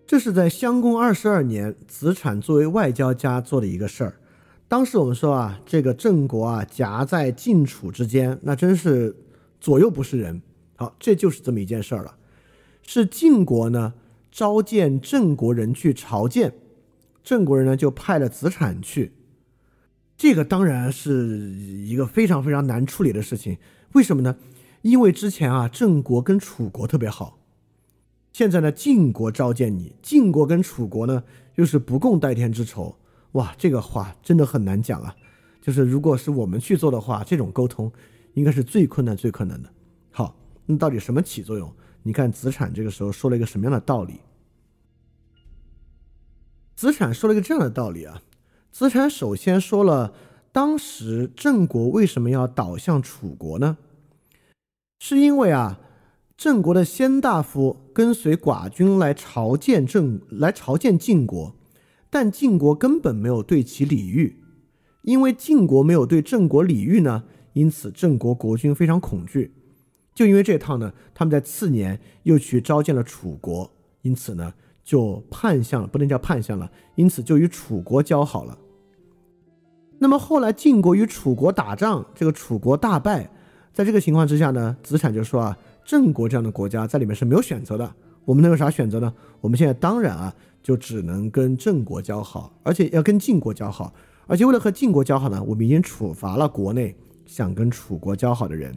[0.08, 4.20] 这是在襄公二十二年，子产作为外交家做的一个事儿。
[4.74, 9.16] 当时我们说啊，这个郑国啊夹在晋楚之间，那真是
[9.62, 10.42] 左右不是人。
[10.78, 12.16] 好，这就是这么一件事儿了。
[12.82, 13.94] 是晋国呢
[14.32, 16.56] 召见郑国人去朝见，
[17.24, 19.12] 郑国人呢就派了子产去。
[20.18, 23.60] 这个当然是一个非常非常难处理的事情。
[23.92, 24.38] 为什么呢？
[24.82, 27.38] 因为之前啊郑国跟楚国特别好。
[28.32, 31.24] 现在呢，晋国召见你，晋国跟楚国呢
[31.58, 32.98] 又是不共戴天之仇，
[33.34, 35.16] 哇，这个话真的很难讲啊。
[35.62, 37.92] 就是如果是我们去做的话，这种沟通
[38.34, 39.70] 应该是最困难、最困难的。
[40.12, 41.74] 好，那到底什么起作用？
[42.04, 44.20] 你看子产这个时候说了一个什么样的道理？
[46.76, 48.22] 子产说了一个这样的道理啊。
[48.72, 50.14] 子产首先说了，
[50.52, 53.78] 当时郑国为什么要倒向楚国呢？
[55.00, 55.80] 是因为啊。
[56.36, 61.56] 郑国的先大夫跟随寡君来朝见郑，来朝见晋国，
[62.14, 64.38] 但晋国根本没有对其礼遇，
[65.02, 67.24] 因为晋国没有对郑国礼遇呢，
[67.54, 69.52] 因此郑国国君非常恐惧。
[70.14, 73.68] 就因为这套呢，他们在次年又去召见了楚国，
[74.04, 78.60] 因此呢就叛向了，不能叫叛向了，因此就与楚国交好了。
[79.98, 83.28] 那么后来晋国与楚国打仗，这个楚国大败，
[83.74, 85.58] 在这个情况之下呢，子产就说啊。
[85.84, 87.96] 郑国这样的国家在里面是没有选择的，
[88.26, 89.14] 我们能有啥选择呢？
[89.42, 93.94] 我们现在当然啊，就只能跟郑国交好，而且要跟晋国交好。
[94.26, 98.74] 而且为了和晋国交好呢，我们已经处罚了国内想跟楚国交好的人。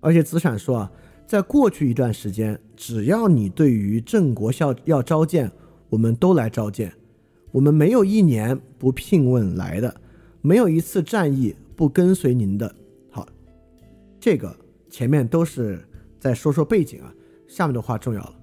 [0.00, 0.92] 而且子产说啊，
[1.26, 5.50] 在过去一段时间，只要你对于郑国要要召见，
[5.88, 6.92] 我们都来召见。
[7.52, 10.00] 我们没有一年不聘问来的，
[10.42, 12.74] 没有一次战役不跟随您的。
[13.08, 13.26] 好，
[14.18, 14.54] 这个
[14.90, 15.85] 前面都是
[16.18, 17.14] 再说说背景啊，
[17.46, 18.34] 下面的话重要了。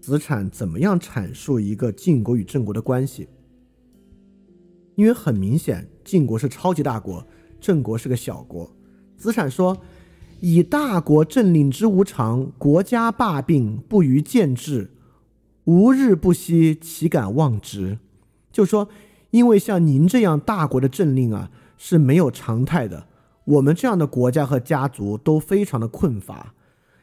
[0.00, 3.28] 子产怎么样阐述一个晋国与郑国的关系？
[4.96, 7.26] 因为很明显，晋国是超级大国，
[7.60, 8.70] 郑国是个小国。
[9.16, 9.78] 子产说
[10.40, 14.90] ：“以大国政令之无常，国家罢病，不于见制，
[15.64, 17.98] 无日不息，岂敢忘之？”
[18.52, 18.88] 就说，
[19.30, 23.08] 因为像您这样大国的政令啊是没有常态的，
[23.46, 26.54] 我们这样的国家和家族都非常的困乏，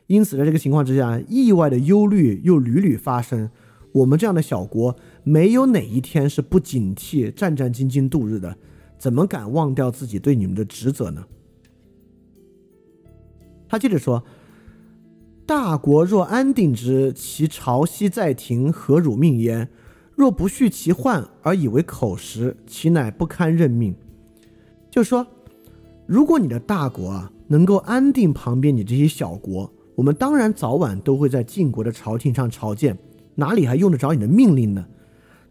[0.08, 3.50] 因此在这个情况之下，意外的忧虑又屡屡发生。
[3.94, 8.58] 我们这样的小国，没有哪一天是不警惕、战战兢兢度日的，
[8.98, 11.26] 怎么敢忘掉自己对你们的职责呢？
[13.68, 14.24] 他接着说
[15.46, 19.70] ：“大国若安定之，其朝夕在庭，何辱命焉？”
[20.14, 23.96] 若不恤其患而以为口实，其乃不堪任命。
[24.92, 25.26] 就说，
[26.06, 32.98] 如果你的大国啊能够安定旁边你这些小国，我们当然早晚都会在晋国的朝廷上朝见，
[33.36, 34.86] 哪里还用得着你的命令呢？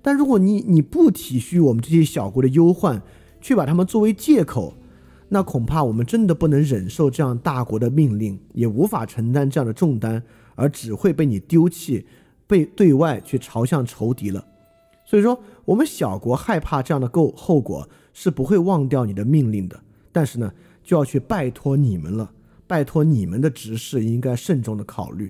[0.03, 3.03] 但如果你你不体恤我们这些小国的忧患，
[3.41, 4.75] 却把他们作为借口，
[5.29, 10.23] 那恐怕我们真的不能忍受这样大国的命令，也无法承担这样的重担，
[10.55, 12.07] 而只会被你丢弃，
[12.47, 14.45] 被对外去朝向仇敌了。
[15.05, 19.79] 所以说，我们小国害怕这样的后后果，是不会忘掉你的命令的。
[20.13, 22.31] 但是呢，就要去拜托你们了，
[22.71, 25.29] 拜托你们的执事应该慎重的考虑。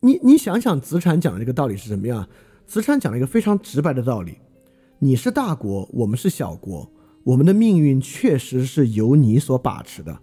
[0.00, 2.28] 你你想想，子产讲的这个道理是什么样？
[2.66, 4.36] 子产讲了一个非常直白的道理：
[4.98, 6.92] 你是大国，我们是小国，
[7.24, 10.18] 我们的命运确实是由你所把持的。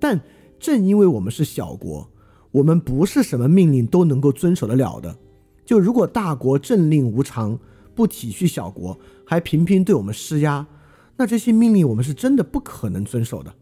[0.00, 0.20] 但
[0.58, 2.10] 正因为我们是小国，
[2.50, 5.16] 我们不是什么命令都能够遵守得了的。
[5.64, 7.56] 就如果大国政令无常，
[7.94, 10.66] 不体恤小国，还频频对我们施压，
[11.16, 13.54] 那这些命令我们是真的不可能遵守的。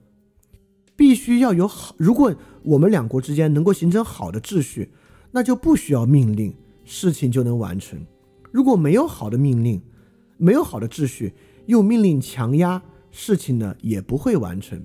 [0.94, 4.90] 必须要有好，如果我们两国之间能够形成好的秩序，
[5.32, 7.98] 那就不需要命令，事情就能完成。
[8.50, 9.82] 如果没有好的命令，
[10.36, 11.32] 没有好的秩序，
[11.66, 14.82] 用命令强压，事情呢也不会完成。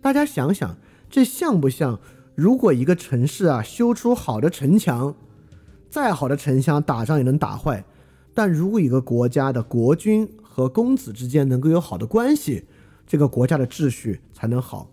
[0.00, 0.76] 大家想想，
[1.08, 1.98] 这像不像？
[2.34, 5.14] 如果一个城市啊修出好的城墙？
[5.88, 7.84] 再好的城墙，打仗也能打坏。
[8.34, 12.64] 但如果一个国家的国君和公子之间能够有好的关系，
[13.06, 14.90] 这个国家的秩序才能好。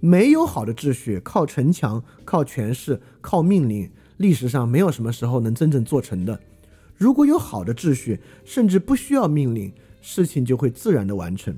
[0.00, 6.40] 没有好的秩序，靠城墙、靠权势、靠命令，历史上没有什么时候能真正做成的。
[6.96, 11.56] 如果有好的秩序，甚至不需要命令，事情就会自然的完成。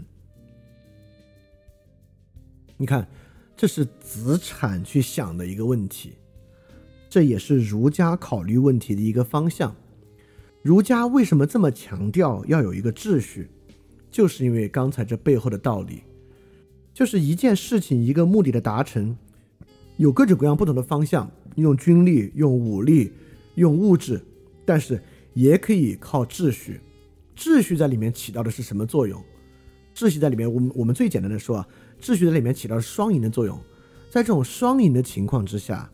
[2.77, 3.09] 你看，
[3.57, 6.13] 这是子产去想的一个问题。
[7.09, 9.75] 这也是儒家考虑问题的一个方向。
[10.63, 13.49] 儒家为什么这么强调要有一个秩序？
[14.11, 16.03] 就是因为刚才这背后的道理，
[16.93, 19.17] 就是一件事情、一个目的的达成，
[19.97, 23.13] 有各种各样不同的方向，用军力、用武力、
[23.55, 24.21] 用物质，
[24.65, 25.01] 但是
[25.35, 26.81] 也可以靠秩序。
[27.37, 29.23] 秩序在里面起到的是什么作用？
[29.95, 31.69] 秩序在里面，我们我们最简单的说啊，
[32.01, 33.59] 秩序在里面起到双赢的作用。
[34.11, 35.91] 在这种双赢的情况之下。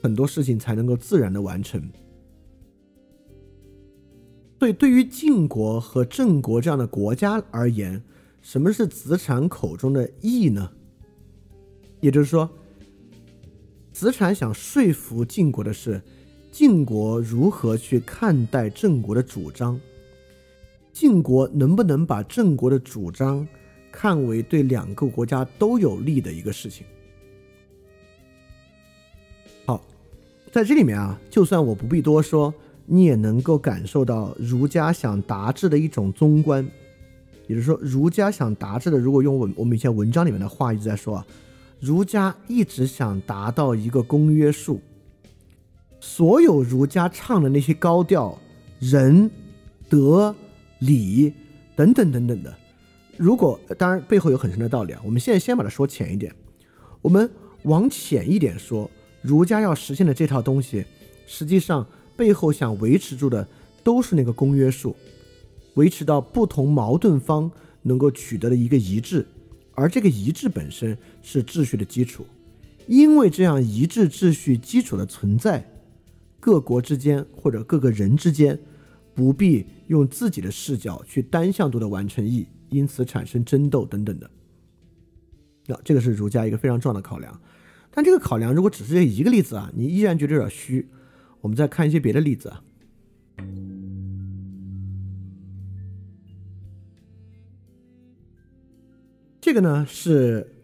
[0.00, 1.82] 很多事情才能够自然的完成。
[4.58, 8.02] 所以，对于晋国和郑国这样的国家而言，
[8.42, 10.72] 什么是子产口中的义呢？
[12.00, 12.50] 也就是说，
[13.92, 16.02] 子产想说服晋国的是，
[16.50, 19.80] 晋国如何去看待郑国的主张，
[20.92, 23.46] 晋国能不能把郑国的主张
[23.92, 26.84] 看为对两个国家都有利的一个事情。
[29.64, 29.84] 好
[30.50, 32.52] 在这里面啊，就算我不必多说，
[32.88, 36.66] 你也能够感受到儒家想达至的一种宗观，
[37.46, 41.26] 也就是说，儒家想达至的，如果用我我们以前文章里面的话一直在说啊，
[41.78, 44.80] 儒家一直想达到一个公约数。
[46.00, 48.38] 所有儒家唱的那些高调，
[48.78, 49.30] 仁、
[49.88, 50.34] 德、
[50.78, 51.32] 礼
[51.76, 52.54] 等等等等的，
[53.16, 56.34] 如果当然背后有很深的道理啊，我们现在先把它说浅一点，
[57.02, 57.28] 我们
[57.64, 58.90] 往浅一点说。
[59.20, 60.84] 儒家要实现的这套东西，
[61.26, 61.84] 实际上
[62.18, 63.46] 背后想维持住的
[63.84, 64.96] 都是那个公约数，
[65.74, 67.48] 维持到不同矛盾方
[67.82, 69.24] 能够取得的一个一致，
[69.72, 72.26] 而这个一致本身是秩序的基础。
[72.88, 75.64] 因为这样一致秩序基础的存在，
[76.40, 78.58] 各国之间或者各个人之间
[79.14, 84.28] 不必用自己的视角去单向度的完成义，因此产生争斗等等的。
[85.68, 87.40] 那这个是儒家一个非常重要的考量。
[87.92, 90.88] 但这个考量如果只是这一个例子啊，你依然觉得有点虚。
[91.48, 92.62] 我们再看一些别的例子啊。
[99.40, 100.54] 这个呢是。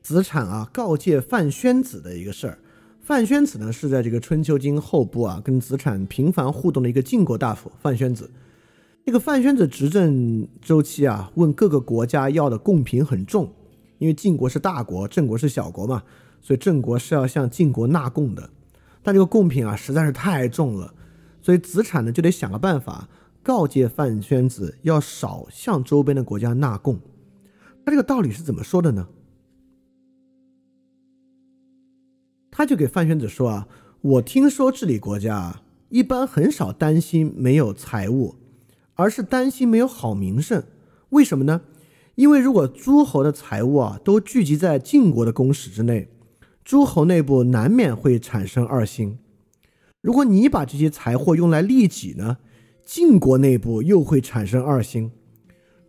[0.00, 2.58] 子产啊，告诫范宣子的一个事儿。
[3.02, 7.70] 范宣子呢，是在这个春秋经后部啊，跟子产频繁互动的一个晋国大夫。
[7.82, 8.30] 范宣子，
[9.04, 13.52] 这个范宣子执政周期啊，问各个国家要的贡品很重，
[13.98, 16.02] 因为晋国是大国，郑国是小国嘛，
[16.40, 18.48] 所以郑国是要向晋国纳贡的。
[19.08, 20.92] 但这个贡品啊，实在是太重了，
[21.40, 23.08] 所以子产呢就得想个办法，
[23.42, 27.00] 告诫范宣子要少向周边的国家纳贡。
[27.86, 29.08] 他这个道理是怎么说的呢？
[32.50, 33.68] 他就给范宣子说啊，
[34.02, 38.36] 我听说治理国家一般很少担心没有财物，
[38.92, 40.62] 而是担心没有好名声。
[41.08, 41.62] 为什么呢？
[42.16, 46.10] 因为如果诸侯的财物啊都聚集在晋国的公室之内，
[46.68, 49.16] 诸侯内部难免会产生二心。
[50.02, 52.36] 如果你把这些财货用来利己呢，
[52.84, 55.10] 晋国内部又会产生二心。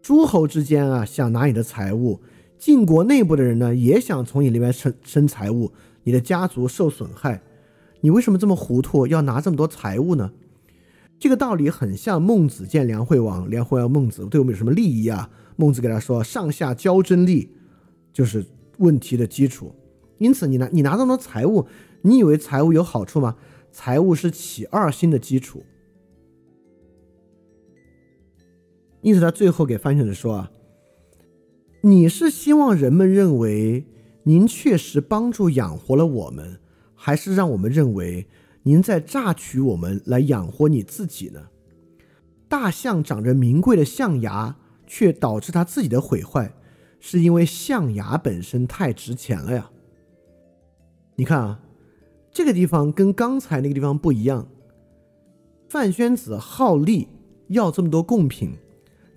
[0.01, 2.21] 诸侯之间啊想拿你的财物，
[2.57, 5.73] 晋国内部的人呢也想从你那边生生财物。
[6.03, 7.41] 你的家族受损害，
[7.99, 10.31] 你为什么这么糊涂，要拿这么多财物呢？
[11.19, 15.29] 这个道理很像孟子见梁惠王，梁惠王孟子对我们有什么利益啊？
[15.57, 17.49] 孟子给他说：“上下交争利，
[18.13, 18.45] 就是
[18.77, 19.75] 问题的基础。”
[20.19, 21.67] 因此，你拿你拿这么多财物，
[22.03, 23.35] 你以为财物有好处吗？
[23.71, 25.63] 财物是起二心的基础。
[29.01, 30.51] 因此，他最后给范宣子说：“啊，
[31.81, 33.85] 你是希望人们认为？”
[34.23, 36.59] 您确实帮助养活了我们，
[36.93, 38.27] 还是让我们认为
[38.61, 41.47] 您在榨取我们来养活你自己呢？
[42.47, 46.53] 大象长着名贵的象牙，却导致它自己的毁坏，
[46.99, 49.71] 是因为象牙本身太值钱了呀。
[51.19, 51.59] 你看啊，
[52.31, 54.47] 这个地方跟刚才那个地方不一样。
[55.67, 57.09] 范宣子好利，
[57.49, 58.53] 要这么多贡品，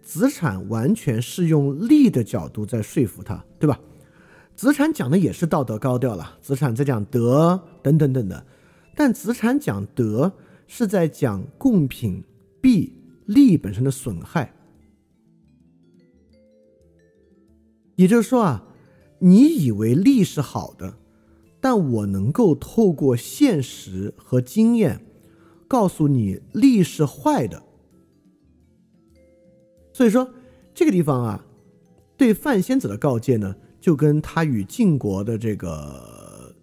[0.03, 3.79] 子产完全是用利的角度在说服他，对吧？
[4.57, 8.45] 子产讲的也是道德高调了，子产在讲德等等等的，
[8.97, 10.33] 但子产讲德
[10.67, 12.21] 是在讲贡品
[12.61, 12.93] 弊
[13.27, 14.53] 利本身的损害。
[17.95, 18.65] 也就是说啊，
[19.21, 20.97] 你以为利是好的，
[21.63, 25.01] 但我能够透过现实和经验
[25.67, 27.63] 告诉你利是坏的。
[29.95, 30.35] 所以说
[30.75, 31.47] 这个地方啊，
[32.19, 33.57] 对范仙子的告诫呢。
[33.83, 36.55] 就跟他与晋国的这个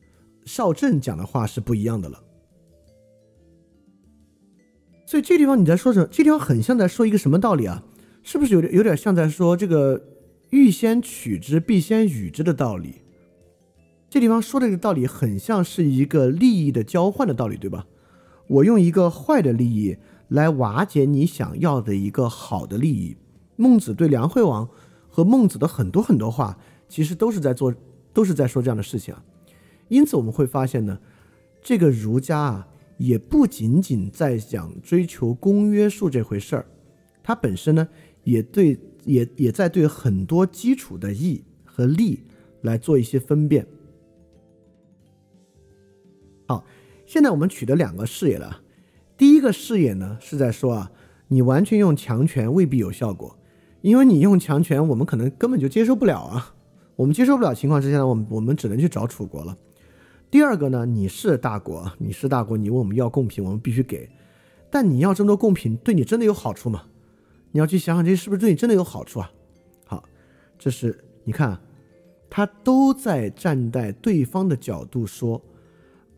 [0.45, 2.23] 少正讲的话是不一样的了，
[5.05, 6.07] 所以这地方你在说什么？
[6.09, 7.83] 这地方很像在说一个什么道理啊？
[8.23, 10.01] 是不是有点有点像在说这个
[10.51, 13.01] 欲先取之必先予之的道理？
[14.09, 17.85] 这地方说的这个道理很像是一个利益的交换的道理，对吧？
[18.47, 19.97] 我用一个坏的利益
[20.29, 23.15] 来瓦解你想要的一个好的利益。
[23.55, 24.67] 孟子对梁惠王
[25.07, 26.57] 和孟子的很多很多话。
[26.91, 27.71] 其实都是在做，
[28.11, 29.23] 都是在说这样的事情啊。
[29.89, 30.97] 因此我们会发现呢，
[31.61, 36.65] 这个儒家啊，也不仅仅在讲追求公约数这回事儿，
[37.21, 37.87] 它本身呢，
[38.23, 42.23] 也对，也也在对很多基础的义和利
[42.61, 43.67] 来做一些分辨。
[47.09, 48.61] 现在我们取得两个视野了。
[49.17, 50.91] 第一个视野呢，是在说啊，
[51.29, 53.35] 你完全用强权未必有效果，
[53.81, 56.53] 因为你用强权，我们可能根本就接受不了啊。
[56.95, 59.57] 我们接受不了情况之下呢，我们我们只能去找楚国了。
[60.29, 64.07] 第二个呢，你是大国，你是大国，你问我们要贡品，我们必须给。
[64.69, 66.83] 但你要这么多贡品，对你真的有好处吗？
[67.51, 69.31] 你要去想想，这是不是对你真的有好处啊？
[69.87, 70.03] 好，
[70.59, 71.59] 这是你看，
[72.29, 75.41] 他都在站在对方的角度说，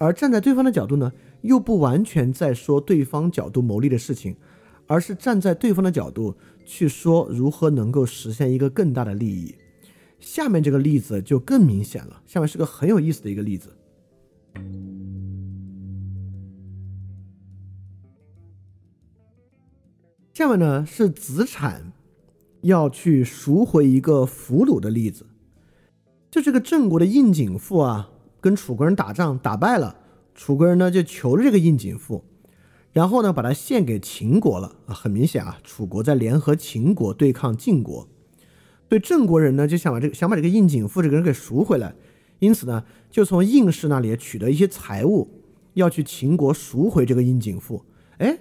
[0.02, 4.36] 而站在对方的角度呢，又不完全在说对方角度谋利的事情，
[4.88, 6.36] 而是站在对方的角度
[6.66, 9.54] 去说如何能够实现一个更大的利益。
[10.20, 12.24] 下面这个例子就更明显了。
[12.26, 13.70] 下面是个很有意思的一个例子。
[20.34, 21.93] 下面呢是子产
[22.62, 25.28] 要去赎回一个俘虏的例子。
[26.32, 28.10] 就这个郑国的应景父啊，
[28.42, 29.96] 跟楚国人打仗打败了，
[30.36, 32.26] 楚国人呢就求了这个应景父，
[32.92, 34.94] 然后呢把他献给秦国了啊。
[34.94, 38.10] 很明显啊，楚国在联合秦国对抗晋国。
[38.89, 41.96] 对郑国人呢，就想把这个想把这个应景父这个人给赎回来，
[42.39, 45.30] 因此呢，就从应氏那里取得一些财物，
[45.76, 47.86] 要去秦国赎回这个应景父。
[48.18, 48.39] 哎，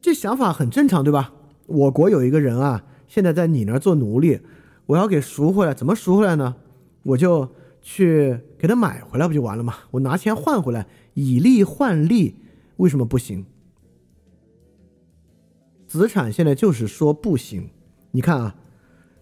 [0.00, 1.32] 这想法很正常，对吧？
[1.66, 4.40] 我国有一个人啊，现在在你那儿做奴隶，
[4.86, 6.54] 我要给赎回来，怎么赎回来呢？
[7.02, 7.48] 我就
[7.80, 9.74] 去给他买回来，不就完了吗？
[9.92, 12.36] 我拿钱换回来，以利换利，
[12.76, 13.46] 为什么不行？
[15.86, 17.70] 子产现在就是说不行。
[18.10, 18.56] 你看啊，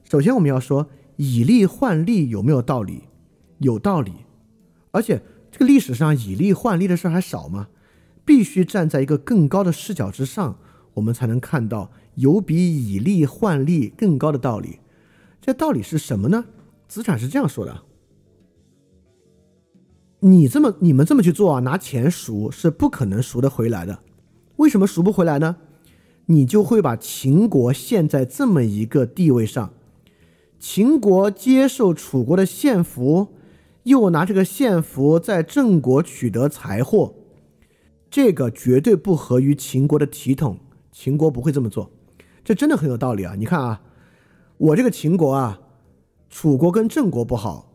[0.09, 3.04] 首先我们要说以利换利有没有道理？
[3.59, 4.12] 有道理，
[4.90, 7.68] 而且这个历史上以利换利的事还少吗？
[8.24, 10.59] 必须站在一个更高的视角之上，
[10.94, 14.80] 我们才能看到有比以利换利更高的道理。
[15.40, 16.46] 这道理是什么呢？
[16.88, 17.82] 子产是这样说的：
[20.21, 24.01] 你这么、你们这么去做啊，拿钱赎是不可能赎得回来的。
[24.57, 25.57] 为什么赎不回来呢？
[26.27, 29.73] 你就会把秦国陷在这么一个地位上：
[30.59, 33.29] 秦国接受楚国的献俘，
[33.85, 37.14] 又拿这个献俘在郑国取得财货。
[38.11, 40.59] 这个绝对不合于秦国的体统，
[40.91, 41.91] 秦国不会这么做，
[42.43, 43.35] 这真的很有道理啊！
[43.37, 43.83] 你看啊，
[44.57, 45.61] 我这个秦国啊，
[46.31, 47.66] 楚国跟郑国不好，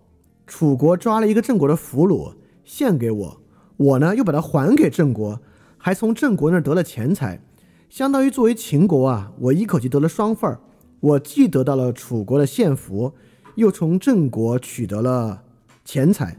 [0.51, 2.33] 楚国抓了一个郑国的俘虏
[2.65, 3.41] 献给我，
[3.77, 5.39] 我呢又把它还给郑国，
[5.77, 7.41] 还从郑国那儿得了钱财，
[7.89, 10.59] 相当于作为秦国啊，我一口气得了双份儿，
[10.99, 13.13] 我既得到了楚国的献俘，
[13.55, 15.43] 又从郑国取得了
[15.85, 16.35] 钱财，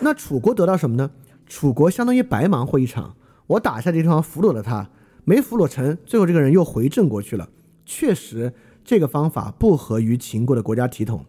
[0.00, 1.10] 那楚国得到什么呢？
[1.46, 3.14] 楚国相当于白忙活一场。
[3.48, 4.88] 我打下这地方俘虏了他，
[5.26, 7.50] 没俘虏成，最后这个人又回郑国去了。
[7.84, 11.26] 确实，这个方法不合于秦国的国家体统。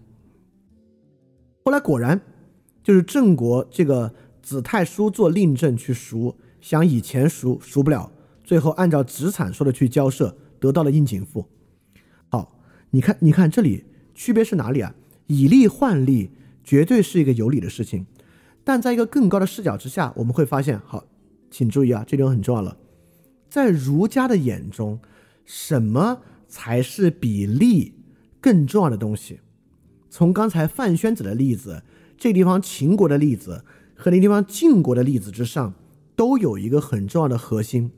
[1.68, 2.22] 后来果然，
[2.84, 4.14] 就是郑国这个
[4.44, 8.12] 子太叔做令政去赎，想以前赎赎不了，
[8.44, 11.48] 最后按照子产说的去交涉，得到了应景赋。
[12.30, 12.56] 好，
[12.92, 14.94] 你看，你看这里区别是哪里啊？
[15.26, 16.30] 以利换利
[16.64, 18.06] 绝对是一个有理的事情，
[18.64, 21.04] 但在一个更高的视角之下，我们会发现，好。
[21.50, 22.78] 请注意啊，这点很重要了。
[23.50, 25.00] 在儒家的眼中，
[25.46, 27.96] 什么才是比利
[28.40, 29.40] 更重要的东西？
[30.18, 31.84] 从刚才范宣子的例子，
[32.18, 35.74] 这地方秦国的例子和那地方晋国的例子之上，
[36.16, 37.92] 都有一个很重要的核心，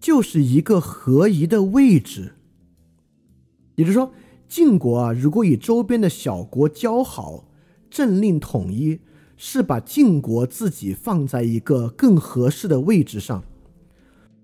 [0.00, 2.32] 就是一个合宜的位置。
[3.76, 4.12] 也就是说，
[4.48, 7.44] 晋国啊，如果与周边的小国交好，
[7.88, 8.98] 政令统一。
[9.36, 13.42] 是把晋国自己放在一个更合适的位置上。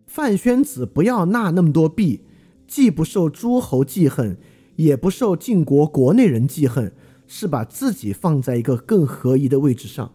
[0.06, 2.22] 范宣子不要纳那么多币，
[2.66, 4.36] 既不受诸侯记恨，
[4.78, 6.92] 也不受晋国国内人记恨，
[7.26, 10.12] 是把自己放在一个更合宜的位置上。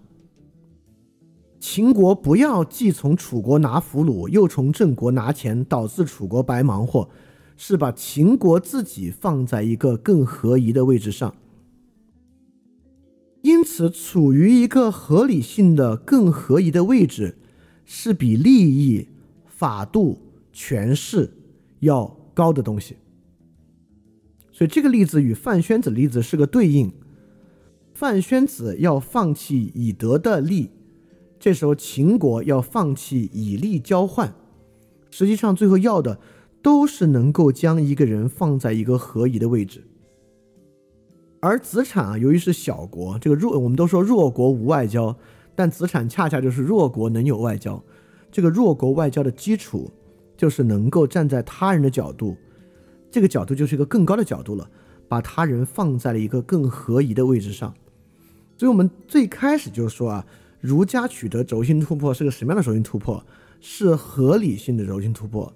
[1.60, 7.10] 秦国不要既从楚国拿俘虏，又从郑国拿钱，导致楚国白忙活，
[7.58, 11.36] 是把秦国自己放在一个更合宜的位置上。
[13.42, 17.38] 因此，处于一个合理性的更合宜的位置，
[17.84, 19.10] 是比利益、
[19.46, 20.18] 法度、
[20.54, 21.30] 权势
[21.82, 22.96] 要高的东西。
[24.54, 26.94] 所以，这个例子与范宣子例子是个对应。
[27.94, 30.70] 范宣子要放弃以德的利，
[31.40, 34.34] 这时候秦国要放弃以利交换。
[35.10, 36.20] 实际上，最后要的
[36.62, 39.84] 都是能够将一个人放在一个合宜的位置。
[41.40, 45.18] 而子产啊，由于是小国，这个弱我们都说弱国无外交，
[45.56, 47.84] 但子产恰恰就是弱国能有外交。
[48.32, 49.92] 这个弱国外交的基础，
[50.38, 52.38] 就是能够站在他人的角度，
[53.14, 54.68] 这个角度就是一个更高的角度了，
[55.08, 57.72] 把他人放在了一个更合宜的位置上。
[58.58, 60.26] 所以，我们最开始就是说啊，
[60.60, 63.24] 儒家取得轴心突破是个什么样的轴心突破？
[63.62, 65.54] 是合理性的轴心突破。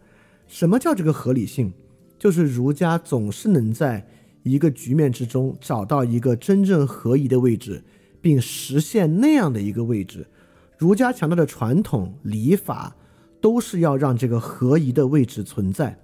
[0.47, 1.74] 什么叫这个合理性？
[2.20, 4.08] 就是儒家总是能在。
[4.43, 7.84] 一个局面之中找到一个真正合宜的位置，
[8.22, 10.26] 并实现那样的一个位置。
[10.78, 12.95] 儒家强调的传统礼法，
[13.41, 15.99] 都是要让这个合宜的位置存在。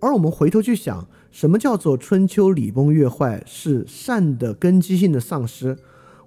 [0.00, 3.42] 而我们回头去想，什么叫做春秋礼崩乐坏？
[3.46, 5.76] 是善的根基性的丧失。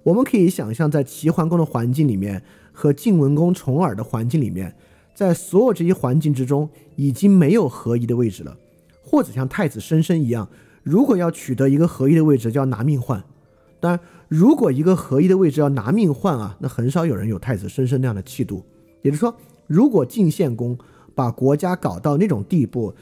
[0.02, 2.42] 我们可以想象，在齐桓公的环境里面
[2.72, 4.74] 和晋文公重耳的环境里面，
[5.14, 8.56] 在所有这些环境之中，已经没有合宜的位置了，
[9.02, 10.48] 或者像太子申申一样。
[10.82, 13.22] 如果要取得一个合一的位置，就要拿命换。
[13.78, 18.64] 当然，如果一个合一的位置要拿命换啊，那很少有人有太子申申那样的气度。
[19.02, 19.34] 也就是说，
[19.66, 20.76] 如果晋献公
[21.14, 22.94] 把国家搞到那种地步，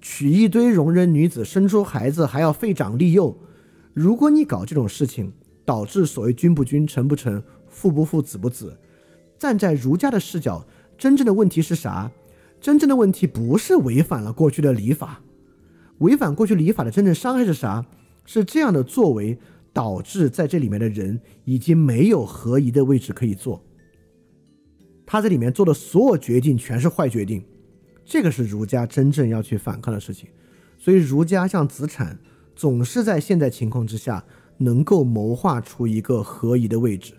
[0.00, 3.36] 娶一堆容人女子，生出孩子还要废长立幼，
[3.92, 5.32] 如果你搞这种事情，
[5.64, 8.78] 导致所谓君不君，臣不臣，父不父，子不子，
[9.38, 10.66] 站在儒家的视角，
[10.96, 12.10] 真正的问题是啥？
[12.60, 15.22] 真正的问题不是违反了过去的礼法。
[15.98, 17.84] 违反过去礼法的真正伤害是啥？
[18.24, 19.38] 是这样的作为
[19.72, 23.62] 导致在这里面的人已经没有合宜的位置可以做。
[25.04, 27.44] 他在里面做的所有决定全是坏决定，
[28.06, 30.30] 这个是儒家真正要去反抗的事情。
[30.78, 32.18] 所以儒家像子产，
[32.54, 34.24] 总是在现在情况之下
[34.58, 37.12] 能够谋划出一个合宜的位置。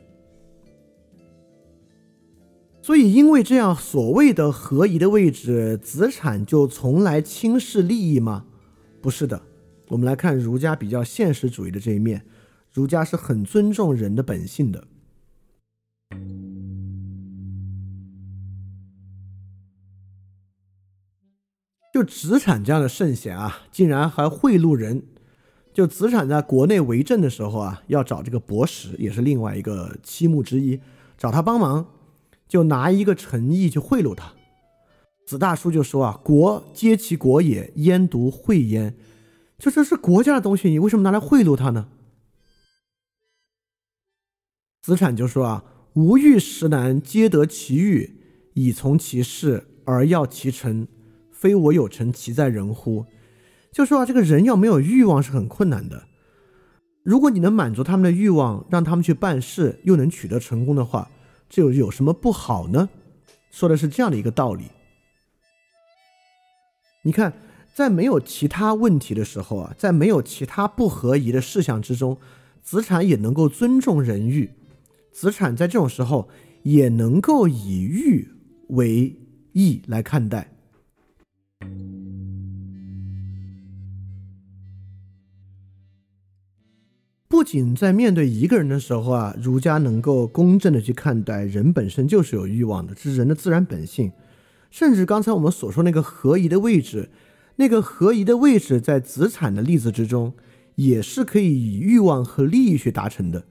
[2.81, 8.45] 所以，因为这样所谓的合宜的位置，子产就从来轻视利益吗？
[9.01, 9.41] 不是的。
[9.89, 12.25] 我们来看儒家比较现实主义的这一面，
[12.71, 14.87] 儒家是很尊重人的本性的。
[21.97, 25.01] 就子产这样的圣贤啊，竟然还贿赂人。
[25.73, 30.79] 就子产在国内为政的时候啊，要找这个博石，也是另外一个七目之一，
[31.17, 31.87] 找他帮忙。
[32.47, 34.31] 就拿一个诚意去贿赂他，
[35.25, 38.95] 子大叔就说啊：“国皆其国也，焉独贿焉？
[39.57, 41.87] 就这是国家的东西，你为什么拿来贿赂他呢？”
[44.85, 45.63] 子产就说啊
[45.97, 48.19] ：“吾欲食难，皆得其欲，
[48.53, 50.87] 以从其事而要其成，
[51.39, 53.05] 非我有成，其在人乎？”
[53.71, 56.07] 就说啊，这个人要没有欲望是很困难的。
[57.03, 61.09] 如果你能满足他们的欲望，让他们去办事，又能取得成功的话。
[61.47, 62.89] 这有有什么不好呢？
[63.51, 64.65] 说的是这样的一个道理。
[67.03, 67.33] 你看，
[67.73, 72.17] 在没有其他问题的时候啊，在没有其他不合宜的事项之中，
[72.61, 74.51] 子产也能够尊重人欲。
[75.13, 76.27] 子产在这种时候
[76.63, 78.27] 也能够以欲
[78.69, 79.15] 为
[79.53, 80.56] 义来看待。
[87.37, 94.11] 不仅在面对一个人的时候啊，儒家能够公正的去看待人本身就是有欲望的，这是人的自然本性。
[94.71, 97.11] 甚至刚才我们所说那个合宜的位置，
[97.57, 100.33] 那个合宜的位置在子产的例子之中，
[100.73, 103.43] 也是可以以欲望和利益去达成的。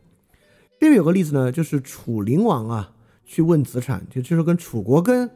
[0.81, 2.91] 这边有个例子呢，就是楚灵王啊
[3.25, 5.31] 去问子产，就就是跟楚国跟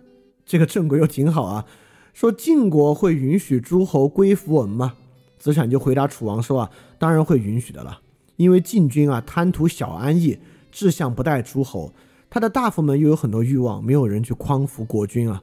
[0.44, 1.66] 这个郑国又挺好啊，
[2.12, 4.94] 说晋国会允许诸侯归服我们吗？
[5.38, 8.00] 子产就回答楚王说啊，当然会允许的了。
[8.40, 10.38] 因为晋军啊贪图小安逸，
[10.72, 11.92] 志向不待诸侯，
[12.30, 15.42] 他的大夫们又有很多欲望，没有人去匡扶国君啊。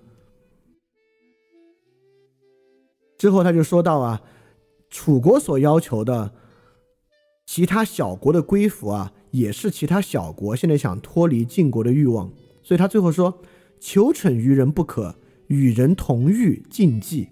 [3.19, 4.23] 之后他就说到啊，
[4.89, 6.33] 楚国所要求的
[7.45, 12.31] 其他小国的归服啊，也是其他小国现在想脱离晋国的欲望，
[12.63, 13.43] 所以他最后说
[13.79, 15.13] ：“求宠于人不可，
[15.49, 17.29] 与人同欲禁忌。”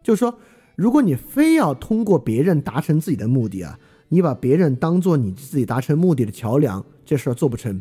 [0.00, 0.38] 就是说，
[0.76, 3.80] 如果你非要通过别人达成自己的目的啊。
[4.12, 7.80] 你把别人当做你自己达成目的的桥梁，这事儿做不成。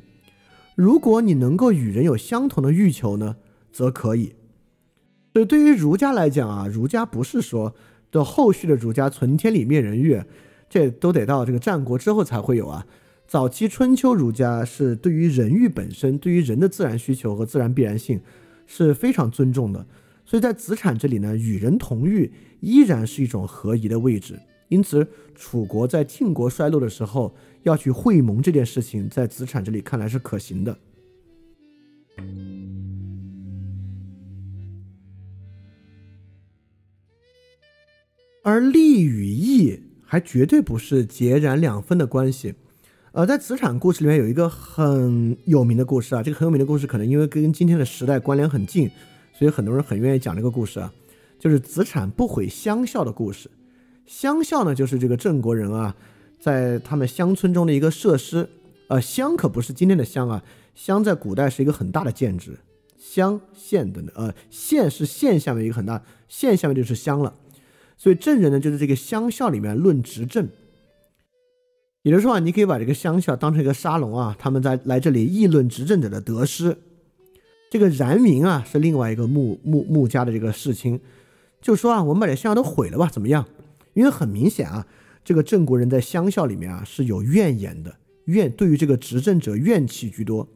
[0.76, 3.36] 如果你能够与人有相同的欲求呢，
[3.74, 4.34] 则可以。
[5.34, 7.76] 所以对于儒家来讲啊，儒家不是说
[8.12, 10.24] 的后续的儒家存天理灭人欲，
[10.70, 12.88] 这都得到这个战国之后才会有啊。
[13.28, 18.22] 早期春秋儒家是对于人欲本身，对于人的自然需求和自然必然性
[18.66, 19.86] 是非常尊重的。
[20.26, 24.40] 所以在子产这里呢，与人同欲依然是一种合宜的位置。
[24.72, 25.06] 因此，
[25.36, 30.78] 楚国在晋国衰落的时候要去会盟这件事情，在子产这里看来是可行的。
[38.44, 42.56] 而利与义还绝对不是截然两分的关系。
[43.12, 48.90] 呃，在子产故事里面有一个很有名的故事啊，这个很有名的故事可能因为跟今天的时代关联很近，
[49.34, 50.94] 所以很多人很愿意讲这个故事啊，
[51.38, 53.52] 就是子产不毁乡校的故事。
[54.12, 55.95] 乡校呢，就是这个郑国人啊，
[56.38, 58.45] 在他们乡村中的一个设施。
[58.89, 60.43] 呃，乡可不是今天的乡啊，
[60.76, 62.59] 乡在古代是一个很大的建制，
[62.99, 67.34] 乡县的呃县是县下面一个很大，县下面就是乡了。
[67.95, 70.49] 所以郑人呢，就是这个乡校里面论执政。
[72.01, 76.78] 也就是说啊，你可以把这个乡校当成一个沙龙啊，他们在来这里议论执政者的得失。
[77.70, 80.99] 这个然明啊，是另外一个穆穆穆家的这个世卿，
[81.62, 83.45] 就说啊，我们把这乡校都毁了吧，怎么样？
[83.94, 84.88] 因为很明显啊，
[85.24, 90.48] 这个郑国人在乡校里面啊是有怨言的，怨对于这个执政者怨气居多。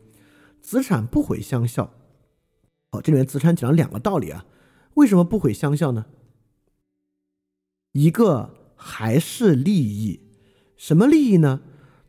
[0.62, 1.94] 子产不毁乡校，
[2.92, 4.46] 哦，这里面子产讲了两个道理啊，
[4.96, 6.06] 为什么不毁乡校呢？
[7.92, 10.22] 一个还是利益，
[10.76, 11.62] 什么利益呢？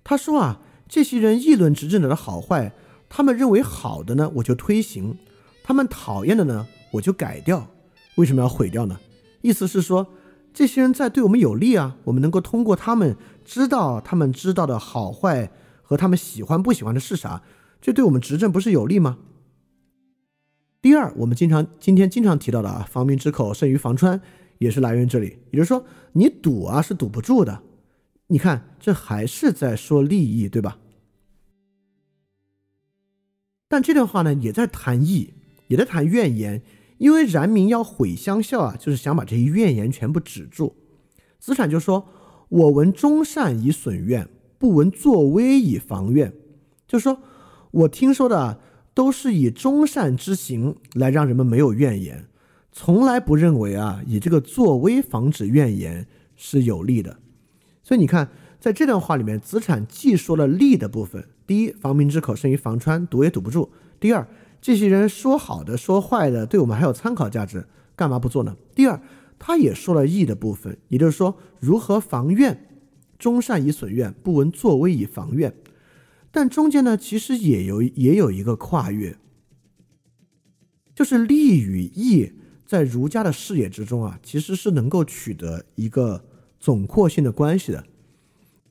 [0.03, 2.73] 他说啊，这些人议论执政者的好坏，
[3.09, 5.17] 他们认为好的呢，我就推行；
[5.63, 7.69] 他们讨厌的呢，我就改掉。
[8.15, 9.01] 为什么要毁掉呢？
[9.43, 10.07] 意思是说。
[10.57, 15.53] 这些人在对我们有利啊，我们能够通过他们知道他们知道的好坏
[15.83, 17.43] 和他们喜欢不喜欢的是啥，
[17.79, 19.19] 这对我们执政不是有利吗？
[20.81, 24.19] 第二，我们经常今天经常提到的啊，防民之口胜于防川，
[24.57, 25.41] 也是来源于这里。
[25.51, 27.63] 也就是说，你堵啊是堵不住的。
[28.29, 30.79] 你看，这还是在说利益，对吧？
[33.69, 35.35] 但这段话呢，也在谈义，
[35.69, 36.63] 也在谈怨言。
[36.99, 40.75] 因为然明要毁乡校啊，就是想把这些怨言全部止住。
[41.39, 42.09] 子产就说
[42.49, 44.29] ：“我闻忠善以损怨，
[44.59, 46.33] 不闻作威以防怨。”
[46.89, 47.21] 就是说
[47.71, 48.61] 我听说的
[48.95, 52.27] 都是以忠善之行来让人们没有怨言，
[52.73, 57.19] 从来不认为啊以这个作威防止怨言是有利的。
[57.83, 58.29] 所以你看，
[58.59, 63.71] 在这段话里面，子产既说了利的部分：第一，防民之口胜于防川，堵也堵不住；
[64.01, 64.27] 第二，
[64.61, 68.57] 这些人说好的说坏的，对我们还有参考价值，干嘛不做呢？
[68.75, 69.01] 第二，
[69.39, 72.69] 他也说了义的部分，也就是说如何防怨，
[73.19, 75.55] 忠善以损怨，不闻作威以防怨。
[76.31, 79.17] 但中间呢，其实也有也有一个跨越，
[80.95, 82.33] 就是利与义
[82.67, 86.25] 在儒家的视野之中啊，其实是能够取得一个
[86.59, 87.85] 总括性的关系的。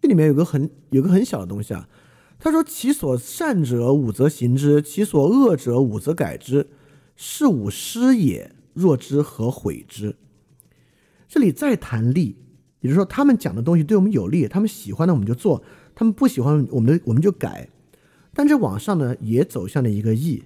[0.02, 1.90] 这里面有个很有个很小的东西啊，
[2.38, 6.68] 他说：“其所善者，武则行之；其所恶者，武则改之。
[7.16, 8.52] 是吾师也。
[8.74, 10.16] 若之，何悔之？”
[11.28, 12.38] 这里再谈利，
[12.82, 15.64] 也就是说，他们讲的东西对我们有利，他们喜欢的我们就做。
[15.96, 17.70] 他们不喜欢我们的，我们就改。
[18.34, 20.44] 但这网上呢，也走向了一个义，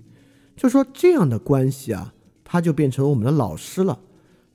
[0.55, 2.13] 就说这样的关系啊，
[2.43, 3.99] 他就变成我们的老师了。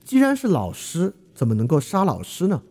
[0.05, 2.63] 既然是老师，怎么能够杀老师呢？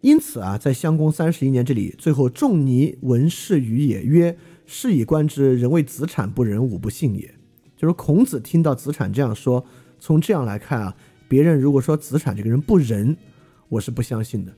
[0.00, 7.34] 因此啊，在襄公三十一年这里，最后仲尼闻事于也，曰：“是以观之，人谓子产不仁，吾不信也。”
[7.76, 9.64] 就是孔子听到子产这样说，
[9.98, 10.96] 从这样来看啊，
[11.28, 13.16] 别人如果说子产这个人不仁，
[13.68, 14.52] 我是不相信的。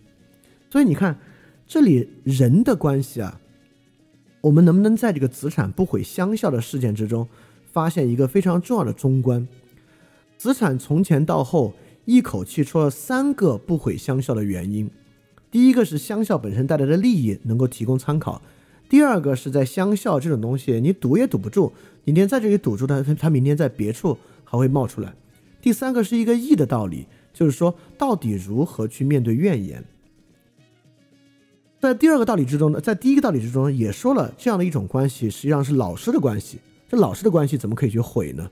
[0.71, 1.19] 所以你看，
[1.67, 3.41] 这里人的关系啊，
[4.43, 7.27] 我们能不能在这个子产不毁乡校的事件之中，
[7.73, 9.49] 发现一个非常重要的中观？
[10.37, 11.75] 子产从前到后
[12.05, 14.91] 一口气说了三个不毁乡校的原因：
[15.51, 18.41] 第一个是乡校本身带来的利益能够提供参考；
[18.89, 21.73] 第二个是在乡校这种东西你堵也堵不住，
[22.05, 25.11] 今天在这里堵住它，它明天在别处还会冒出来；
[25.61, 29.85] 第三个是一个义的道理，就是说到底如何去面对怨言。
[31.81, 36.59] 在第二个道理之中呢，在第一个道理之中也说了这样的一种关系，实际上是老师的关系。
[36.89, 38.51] 这老师的关系怎么可以去毁呢？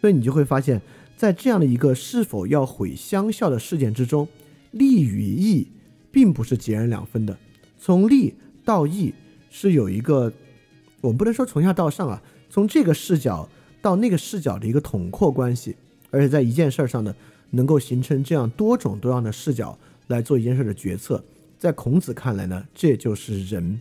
[0.00, 0.82] 所以你就会发现，
[1.16, 4.26] 在这样的一个是否要毁乡校的事件之中，
[4.72, 5.68] 利与义
[6.16, 7.36] 并不是截然两分的。
[7.78, 9.12] 从利到义
[9.50, 10.32] 是有一个，
[11.02, 13.46] 我们不能说从下到上啊，从这个视角
[13.82, 15.76] 到那个视角的一个统括关系，
[16.10, 17.14] 而且在一件事儿上呢，
[17.50, 21.22] 能够形成这样多种多样的视角来做一件事儿的决策。
[21.58, 23.78] 在孔子看来呢，这就是仁。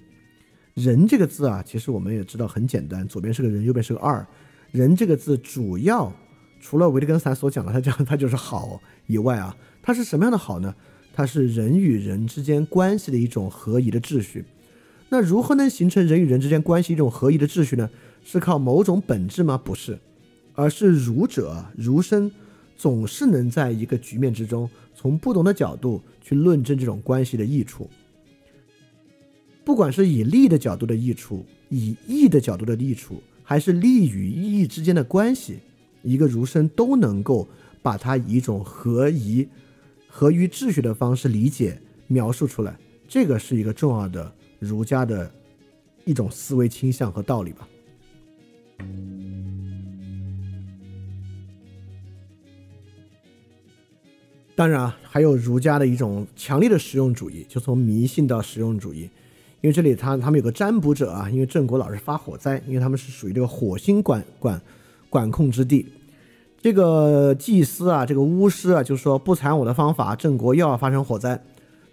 [0.74, 4.28] 仁这个字啊，其实我们也知道很简单，左边是个人，右边是个二。
[4.72, 6.12] 仁这个字主要
[6.60, 10.76] 除了维特根斯坦所讲的，他讲他就是好以外啊，它是什么样的好呢？
[11.16, 14.44] 它是人与人之间关系的一种合宜的秩序。
[15.08, 17.90] 那如何能形成人与人之间关系一种合宜的秩序呢？
[18.26, 19.58] 是靠某种本质吗？
[19.58, 19.98] 不是，
[20.54, 22.30] 而是儒者儒生
[22.76, 24.70] 总是能在一个局面之中。
[24.94, 27.90] 从不同的角度去论证这种关系的益处，
[29.64, 35.60] 不管是以利的角度的益处，以义的角度的益处，还是利与义之间的关系，
[36.02, 37.48] 一个儒生都能够
[37.82, 39.48] 把它以一种合宜、
[40.18, 42.74] 合于秩序的方式理解、描述出来。
[43.06, 45.30] 这个是一个重要的儒家的
[46.06, 47.68] 一种思维倾向和道理吧。
[54.56, 59.10] 当然啊，还有儒家的一种强烈的实用主义，就从迷信到实用主义。
[59.60, 64.62] 因为这里他他们有个占卜者啊，因为郑国老是发火灾，因为他们是属于这个火星管管
[65.10, 65.86] 管控之地。
[66.66, 71.40] 这个祭司啊，这个巫师啊，就说不采我的方法，郑国又要发生火灾。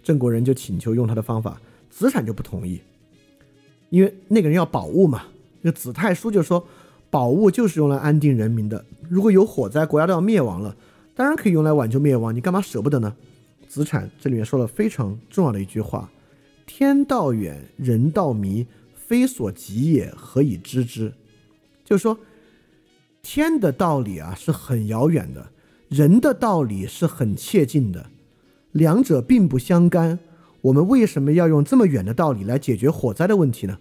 [0.01, 1.61] 郑国人就请求用他的方法，
[1.91, 2.81] 子产就不同意，
[3.91, 5.25] 因为那个人要宝物嘛。
[5.61, 6.65] 那个子太叔就说，
[7.11, 10.75] 宝物就是用来安定人民的，如果有火灾，国家都要灭亡了。
[11.13, 13.15] 当然可以用来挽救灭亡，你干嘛舍不得呢？
[13.67, 16.09] 子产这里面说了非常重要的一句话
[16.65, 18.65] ：“天道远，人道迷，
[18.95, 21.13] 非所及也，何以知之？”
[21.85, 22.17] 就是说，
[23.23, 25.51] 天的道理啊是很遥远的，
[25.89, 28.11] 人的道理是很切近的，
[28.73, 30.19] 两者并不相干。
[30.61, 33.79] 我们为什么要用这么远的道理来解决火灾的问题呢？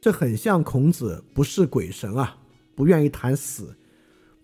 [0.00, 2.36] 这很像孔子不是鬼神啊，
[2.74, 3.74] 不愿意谈死。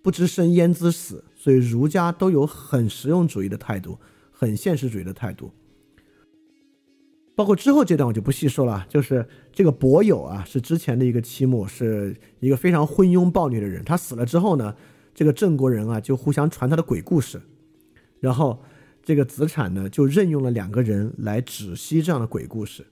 [0.02, 1.22] 不知生焉知死？
[1.36, 3.98] 所以儒家都有很实用主义的态度，
[4.32, 5.52] 很现实主义的态度。
[7.40, 8.84] 包括之后这段我就不细说了。
[8.86, 13.82] 就是这个伯友啊，是之前的一个期末，是一个非常昏庸暴虐的人。
[13.82, 14.76] 他死了之后呢，
[15.14, 17.40] 这个郑国人啊就互相传他的鬼故事，
[18.18, 18.62] 然后
[19.02, 22.84] 这个子产呢就任用了两个人来止息这样的鬼故事。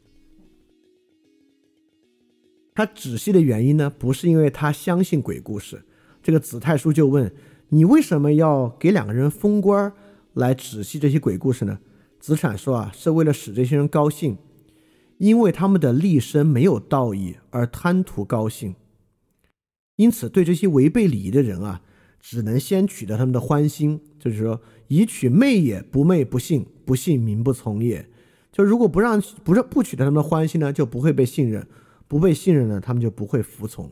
[2.74, 5.82] 他止息的原因呢，不是因为他相信鬼故事。
[6.22, 7.30] 这个子太叔就问
[7.68, 9.92] ：“你为什么要给两个人封官
[10.32, 11.78] 来止息这些鬼故事呢？”
[12.20, 14.38] 子产说：“啊，是为了使这些人高兴，
[15.18, 18.74] 因为他们的立身没有道义而贪图高兴，
[19.96, 21.82] 因此对这些违背礼仪的人啊，
[22.20, 28.08] 只能先取得他们的欢心，就是说以取媚也，不媚不信，不信民不从也。
[28.52, 31.66] 就如果不让不是不取得他们的欢心呢，就不会被信任。”
[32.08, 33.84] 不被信任呢，他们就不会服从，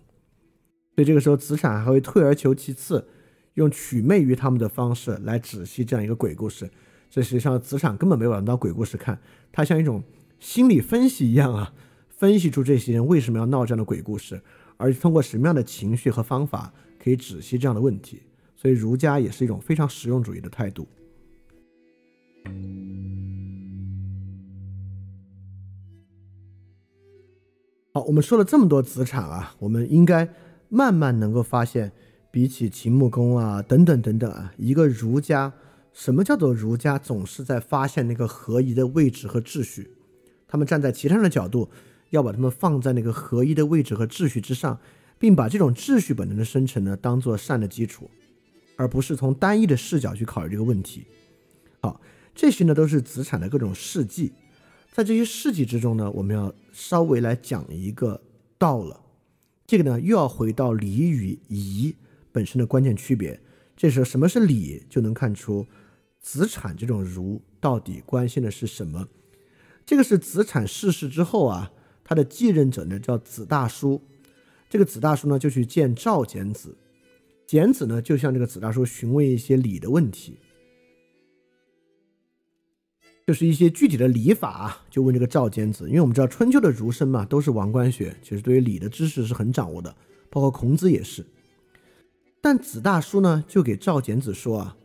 [0.94, 3.06] 所以这个时候子产还会退而求其次，
[3.52, 6.70] 用取媚于他们的方式来止息这样一个鬼故事。
[7.16, 9.18] 这实际上子产根本没有当鬼故事看，
[9.50, 10.02] 他像一种
[10.38, 11.72] 心理分析一样啊，
[12.10, 14.38] 分析出这些人为什么要闹这样的鬼故事，
[14.76, 18.20] 而通过什么样的情绪和方法可以止息这样的问题。
[18.54, 20.86] 所以儒家也是一种非常实用主义的态度。
[27.94, 30.28] 好，我们说了这么多子产啊，我们应该
[30.68, 31.92] 慢慢能够发现，
[32.30, 35.54] 比起秦穆公啊等等等等啊，一个儒家，
[35.96, 36.98] 什么叫做儒家？
[36.98, 39.96] 总是在发现那个合一的位置和秩序。
[40.46, 41.70] 他们站在其他人的角度，
[42.10, 44.78] 要把他们放在那个合一的位置和秩序之上，
[45.18, 48.10] 并把这种秩序本能的生成呢，当做善的基础，
[48.76, 51.06] 而不是从单一的视角去考虑这个问题。
[51.80, 51.98] 好，
[52.34, 54.32] 这些呢都是子产的各种事迹。
[54.92, 58.20] 在这些事迹之中呢，我们要稍微来讲一个
[58.58, 59.00] 道了。
[59.66, 61.96] 这个呢，又要回到礼与仪
[62.30, 63.40] 本身的关键区别。
[63.74, 65.66] 这时候，什么是礼，就能看出
[66.26, 69.06] 子产这种儒到底关心的是什么。
[69.86, 71.70] 这个是子产逝世之后啊，
[72.02, 74.02] 他的继任者呢叫子大叔。
[74.68, 76.76] 这个子大叔呢就去见赵简子，
[77.46, 80.36] 简子呢就向这个子大叔询问一些礼的问题。
[83.24, 89.94] 就是一些具体的礼法，啊就问这个赵简子，因为我们知道春秋的儒生嘛，都是王官学，其实对于礼的知识是很掌握的，
[90.28, 91.24] 包括孔子也是。
[92.40, 94.76] 但子大叔呢，就给赵简子说啊，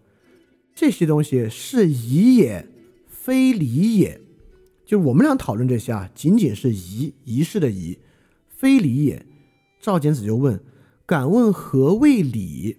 [0.74, 2.68] 这些东西是仪也，
[3.08, 4.22] 非礼也。
[4.86, 7.98] 就我们俩讨论这些啊，仅仅是仪仪式的仪，
[8.48, 9.26] 非礼也。
[9.80, 10.62] 赵简子就问，
[11.06, 12.78] 敢问何谓礼？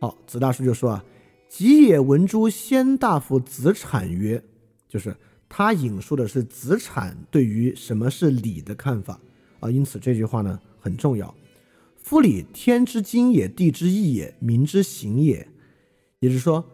[0.00, 1.04] 好，子大叔就说啊。
[1.48, 4.42] 吉也闻诸先大夫子产曰
[4.88, 5.16] ：“就是
[5.48, 9.20] 他引述的是子产对于什么是礼的看法
[9.60, 11.32] 啊，因此这句话呢很重要。
[11.96, 15.46] 夫礼，天之经也，地之义也，民之行也。
[16.24, 16.64] 也就是说，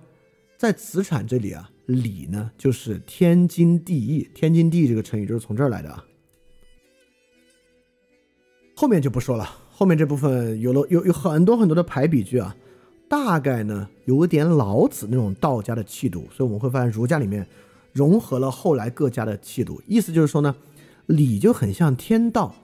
[0.56, 4.30] 在子产这里啊，礼呢就是天经地义。
[4.32, 6.04] 天经地义这个成语就是从这儿来的啊。
[8.76, 12.54] 后面就不说了，后面这部分有了有有很多很多的排比句啊。”
[13.10, 17.44] 大概呢有点老子那种道家的气度，所以我们会发现儒家里面
[17.92, 19.82] 融合了后来各家的气度。
[19.88, 20.54] 意思就是说呢，
[21.06, 22.54] 礼就很像天道，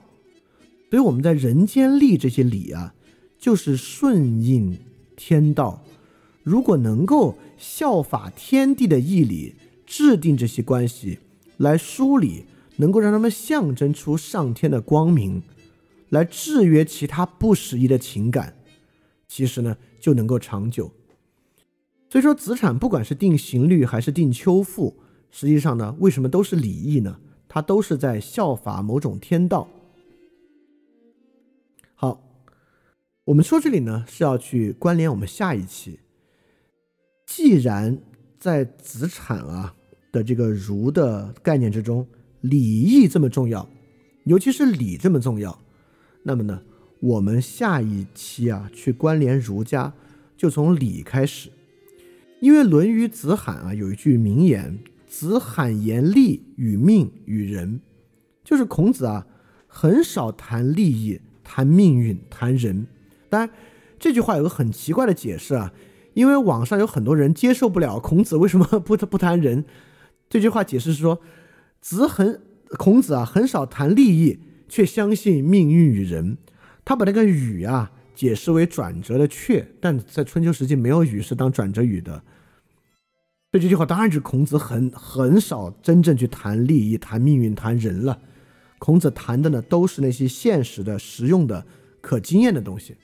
[0.89, 2.95] 所以我们在人间立这些礼啊，
[3.41, 4.79] 就是顺应
[5.17, 5.83] 天道。
[6.47, 11.19] 如果能够效法天地的义理，制定这些关系
[11.57, 12.45] 来梳理，
[12.77, 15.43] 能够让他们象征出上天的光明，
[16.11, 18.55] 来制约其他不适宜的情感，
[19.27, 19.77] 其实呢。
[19.99, 20.93] 就能够长久。
[22.09, 24.95] 所以说，子产不管是定刑律还是定秋赋，
[25.33, 27.19] 实际上呢，为什么都是礼义呢？
[27.49, 29.69] 它都是在效法某种天道。
[31.97, 32.23] 好，
[33.25, 35.99] 我们说这里呢是要去关联我们下一期。
[37.27, 37.99] 既然
[38.39, 39.75] 在子产啊
[40.13, 42.07] 的这个儒的概念之中，
[42.41, 43.69] 礼义这么重要，
[44.25, 45.61] 尤其是礼这么重要，
[46.23, 46.63] 那么呢？
[47.01, 49.93] 我们下一期啊，去关联儒家，
[50.37, 51.51] 就从礼开始，
[52.41, 57.81] 因为《论语·子罕》啊有一句名言：“子罕言利与命与人”，
[58.43, 59.27] 就是孔子啊
[59.67, 62.87] 很少谈利益、谈命运、谈人。
[63.29, 63.51] 当然，
[63.99, 65.73] 这句话有个很奇怪的解释啊，
[66.17, 69.67] 因为网上有很多人接受不了孔子为什么不不谈人。
[70.31, 71.21] 这句话解释是说，
[71.83, 72.41] 子很
[72.79, 76.39] 孔子啊很少谈利益，却相信命运与人。
[76.87, 82.23] 他把那个与啊解释为转折的雀，但在春秋时期没有与是当转折语的。
[83.53, 88.19] 所以这句话当然是孔子很很少真正去谈利益、谈命运、谈人了。
[88.79, 91.67] 孔子谈的呢都是那些现实的、实用的、
[92.01, 92.97] 可经验的东西。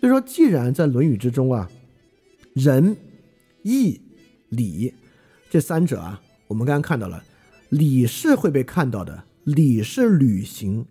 [0.00, 1.68] 所以说，既然在《论语》之中啊，
[2.54, 2.96] 仁、
[3.62, 4.00] 义、
[4.48, 4.94] 礼
[5.50, 7.24] 这三者啊，我们刚刚看到了，
[7.70, 10.86] 礼是会被看到的，礼是履行，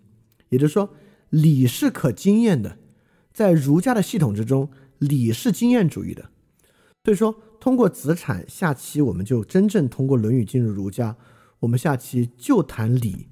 [0.48, 0.94] 也就是说，
[1.30, 2.78] 礼是可经验的。
[3.32, 6.30] 在儒家的系统之中，礼是经验主义的。
[7.04, 11.16] 所以说，通过子产，下期我们就真正通过《论语》进入儒家。
[11.60, 13.28] 我们下期就谈礼，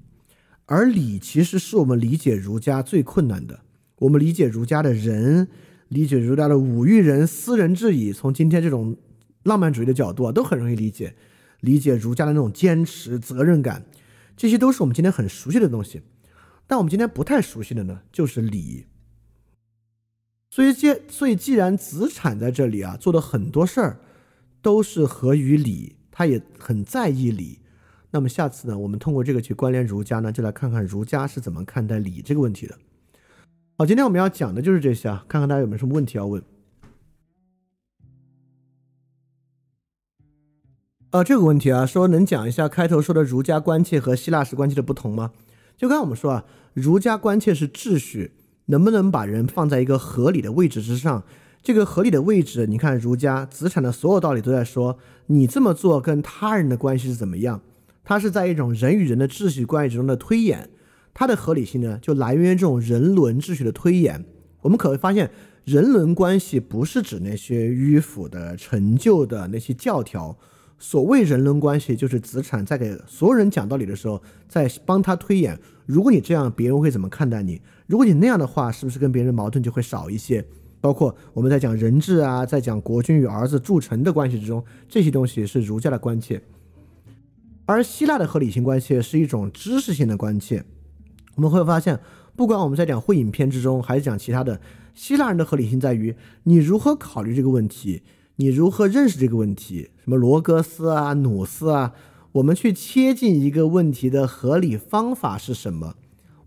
[0.65, 3.59] 而礼其实是我们理解儒家最困难的。
[3.99, 5.49] 我们理解儒家的人，
[5.91, 8.95] 理解儒家的五育人、斯人至矣，从今天这种
[9.43, 11.15] 浪漫主义的角度啊，都很容易理解。
[11.59, 13.85] 理解儒家的那种坚持、责任感，
[14.37, 16.01] 这些都是我们今天很熟悉的东西。
[16.65, 18.85] 但我们今天不太熟悉的呢，就是礼。
[20.49, 23.99] 所以，既所以，既然子产在这里啊，做的很多事儿
[24.61, 27.59] 都是合于礼，他也很在意礼。
[28.11, 32.77] 那么下次呢，我们通过这个去关联儒家呢，就来看看儒家是怎么看待礼这个问题的。
[33.81, 36.43] 好，今天我们要讲的就是这些啊，看看大家有没有什么问题要问。
[41.09, 45.31] 呃，这个问题啊，说能讲一下开头说的儒家关切和希腊式关切的不同吗？
[45.75, 48.33] 就刚才我们说啊，儒家关切是秩序，
[48.67, 51.23] 能不能把人放在一个合理的位置之上？
[51.63, 57.59] 这个合理的位置，你看儒家子产的所有道理都在说，你这么做跟他人的关系是怎么样？
[58.03, 60.69] 它是在一种人与人的秩序关系之中的推演，
[61.13, 64.23] 它的合理性呢，就来源于这种人伦秩序的推演。
[64.61, 65.29] 我们可会发现，
[65.65, 70.37] 人伦关系不是指那些迂腐的、陈旧的那些教条。
[70.77, 77.61] 所谓人伦关系，就是子产在给所有人讲道理的时候，在帮他推演：如果你这样，别人会怎么看待你？
[77.85, 80.43] 如果你那样的话，是不是跟别人矛盾就会少一些？
[80.79, 86.41] 包括我们在讲人治啊，在讲国君与儿子筑城的关系之中，这些东西是儒家的关切。
[87.67, 90.65] 而希腊的合理性关切是一种知识性的关切，
[91.35, 91.99] 我们会发现，
[92.35, 94.59] 不管我们在讲会影片之中，还是讲其他的，
[94.93, 98.03] 希腊人的合理性在于你如何考虑这个问题，
[98.35, 101.93] 你如何认识这个问题，什么罗格斯啊、努斯啊，
[102.33, 105.95] 我们去切近一个问题的合理方法是什么？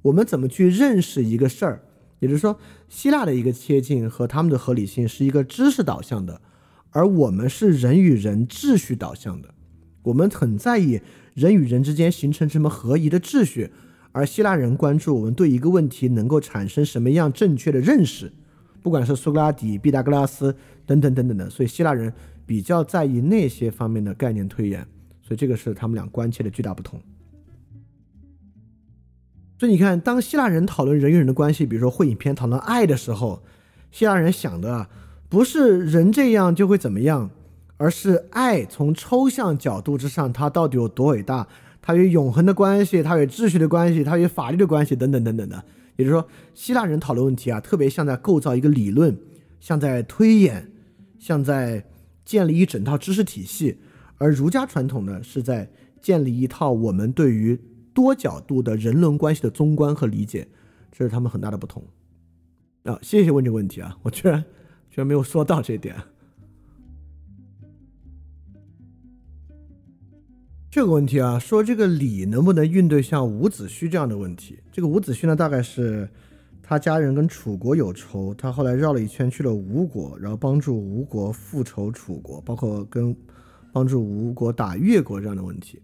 [0.02, 1.82] 我们怎么去认识一个事儿？
[2.20, 2.58] 也就是说，
[2.88, 6.40] 希腊的一个切近和他们的合理性是一个知识导向的，
[6.90, 9.54] 而我们是人与人秩序导向的。
[10.04, 11.00] 我们很在意
[11.34, 13.70] 人与人之间形成什么合宜的秩序，
[14.14, 18.32] 而希腊人关注我们对一个问题能够产生什么样正确的认识，
[18.80, 20.54] 不管是苏格拉底、毕达哥拉斯
[20.86, 22.12] 等等等等的，所以希腊人
[22.46, 24.86] 比较在意那些方面的概念推演，
[25.20, 27.00] 所以这个是他们俩关切的巨大不同。
[29.58, 33.42] 所以你看，当希腊人讨论人与人的关系，比如说会影片讨论爱的时候，
[33.90, 34.88] 希腊人想的
[35.28, 37.30] 不是人这样就会怎么样。
[37.76, 41.46] 而是爱从抽象角度之上，它到底有多伟大？
[41.86, 45.62] 它与永恒的关系，它与秩序的关系，它与法律的关系，等等等等的。
[45.96, 49.14] 也就是说，希腊人讨论问题啊，特别像在构造一个理论，
[49.60, 50.72] 像在推演，
[51.18, 51.84] 像在
[52.24, 53.76] 建立一整套知识体系；
[54.16, 55.70] 而儒家传统呢，是在
[56.00, 57.60] 建立一套我们对于
[57.92, 60.48] 多角度的人伦关系的综观和理解，
[60.90, 61.84] 这是他们很大的不同。
[62.84, 64.42] 啊，谢谢问这个问题啊，我居然
[64.88, 65.94] 居然没有说到这点。
[70.74, 74.58] 这个问题啊，说这个礼能不能应对像伍子胥这样的问题？
[74.72, 76.08] 这个伍子胥呢，大概是
[76.64, 83.16] 他家人跟楚国有仇，他后来绕了一圈去了吴国，然后帮助吴国复仇楚国，包括跟
[83.72, 85.80] 帮助吴国打越国这样的问题。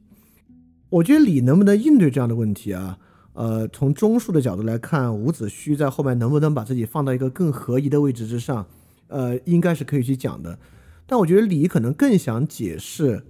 [0.89, 2.99] 我觉得礼能不能应对这样的问题啊？
[3.35, 8.67] 呃，从中术的角度来看，伍子胥在后面能不能把自己放到一个更合宜的位置之上？
[9.07, 10.59] 呃，应该是可以去讲的。
[11.07, 13.23] 但我觉得礼可能更想解释。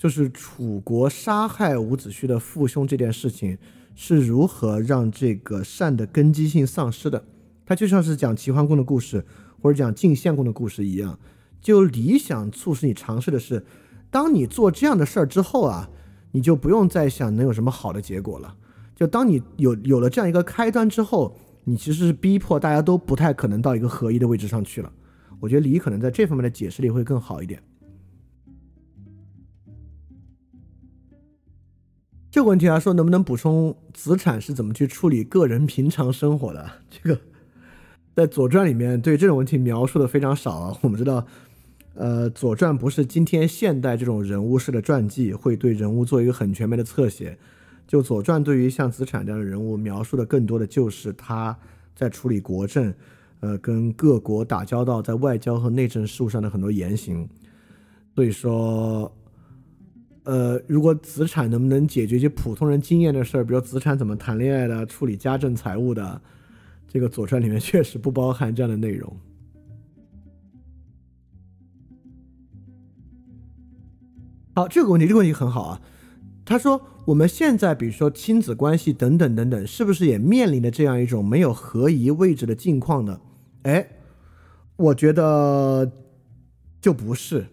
[0.00, 3.58] 就是楚国杀害伍子胥的父兄这件事情
[3.94, 7.22] 是如何让这个善的根基性丧失的？
[7.66, 9.22] 它就像是讲齐桓公的故事，
[9.60, 11.18] 或者讲晋献公的故事一样。
[11.60, 13.62] 就理想促使你尝试的是，
[14.10, 15.90] 当你做这样的事儿之后啊，
[16.32, 18.56] 你就不用再想能有什么好的结果了。
[18.96, 24.90] 就当你有有了这样一个开端之后，你其实是逼迫大家都不太可能到一个合一的位置上去了。
[25.40, 27.62] 我觉得礼可能在这方面的解释力会更好一点。
[32.30, 36.70] 这个问题啊，说能不能补充子产是怎么去处理个人平常生活的？
[36.88, 37.20] 这个
[38.14, 40.78] 在《左传》里面对这种问题描述的非常少啊。
[40.82, 41.26] 我们知道，
[41.94, 47.36] 呃，《左传》不是今天现代这种人物式的传记，会对人物做一个很全面的侧写。
[47.88, 51.58] 就《左传》对于像子产这样的人物描述的更多的就是他
[51.96, 52.94] 在处理国政，
[53.40, 57.28] 呃，跟各国打交道，在外交和内政事务上的很多言行。
[58.14, 59.12] 所以说。
[60.24, 66.20] 呃，如果子产能不能解决一些普通人经验的事儿，比如子产怎么谈恋爱的、处理家政财务的，
[66.86, 69.16] 这个《左传》里面确实不包含这样的内容。
[74.54, 75.80] 好，这个问题，这个问题很好啊。
[76.44, 83.20] 他说我们现在比如说亲子关系等等等等，是不是也面临着这样一种没有合宜位置的境况呢？
[83.62, 83.88] 哎，
[84.76, 85.90] 我觉得
[86.80, 87.46] 就不是，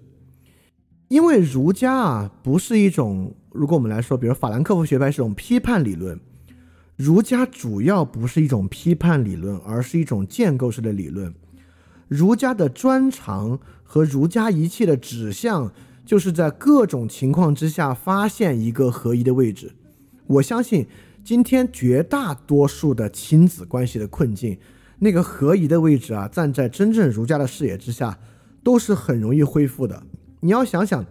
[1.08, 6.20] 因为儒家啊不是一种，如果我们来说，比如法兰克福学派是一种批判理论。
[6.98, 11.34] 儒家主要不是一种批判理论，而是一种建构式的理论。
[12.08, 15.72] 儒家的专长和儒家一切的指向，
[16.06, 19.74] 就是在各种情况之下发现一个合一的位置。
[20.26, 20.88] 我相信，
[21.24, 24.58] 今天绝大多数的亲子关系的困境，
[25.00, 28.18] 那个合一的位置啊，站在真正儒家的视野之下，
[28.64, 30.02] 都是很容易恢复的。
[30.40, 31.06] 你要想想，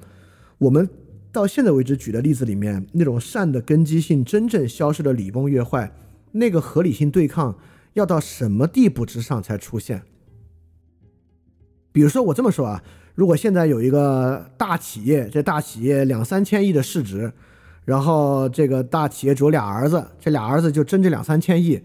[0.59, 0.89] 我们。
[1.33, 5.93] 到现在为止举的例子里面，那种善的根基性真正消失的礼崩乐坏，
[6.33, 7.55] 那个合理性对抗
[7.93, 10.01] 要到什么地步之上才出现？
[11.93, 12.83] 比如说我这么说啊，
[13.15, 17.31] 如果现在有一个大企业，这大企业两三千亿的市值，
[17.85, 21.79] 然后这个大企业主有俩儿子，这俩儿子就争这两三千亿，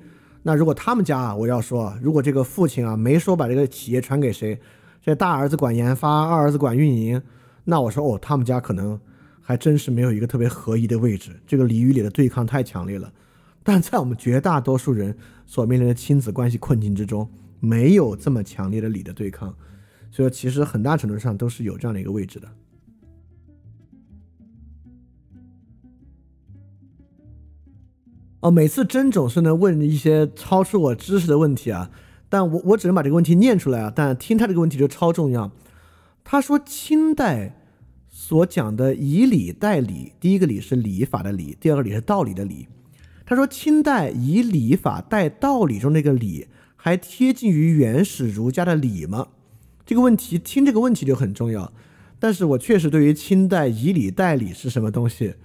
[0.44, 4.58] 那如果他们家啊，我要说，如果这个父亲啊没说把这个企业传给谁，
[5.02, 7.22] 这大儿子管研发，二儿子管运营，
[7.66, 9.00] 那我说哦，他们家可能。
[9.44, 13.12] 还真是没有一个特别合宜的位置，这个礼与礼的对抗太强烈了。
[13.64, 17.28] 但在我们绝大多数人所面临的亲子关系困境之中，
[17.60, 19.50] 没有这么强烈的理的对抗，
[20.10, 22.48] 所以说其实很大程度上都是有这样的一个位置的。
[28.42, 31.92] 哦，每次真总是能问一些超出我知识的问题啊，
[32.32, 35.52] 但我我只能把这个问题念出来啊，但听他这个问题就超重要。
[36.24, 37.58] 他说清代。
[38.14, 42.68] 所讲的以礼代礼，第一个礼是礼法的礼，第二个礼是道理的理。
[43.26, 49.30] 他说，清代以礼法代道理中那个礼，还贴近于原始儒家的礼吗？
[49.86, 51.72] 这个问题，听这个问题就很重要。
[52.20, 55.36] 但是我确实对于清代以礼代礼是什么东西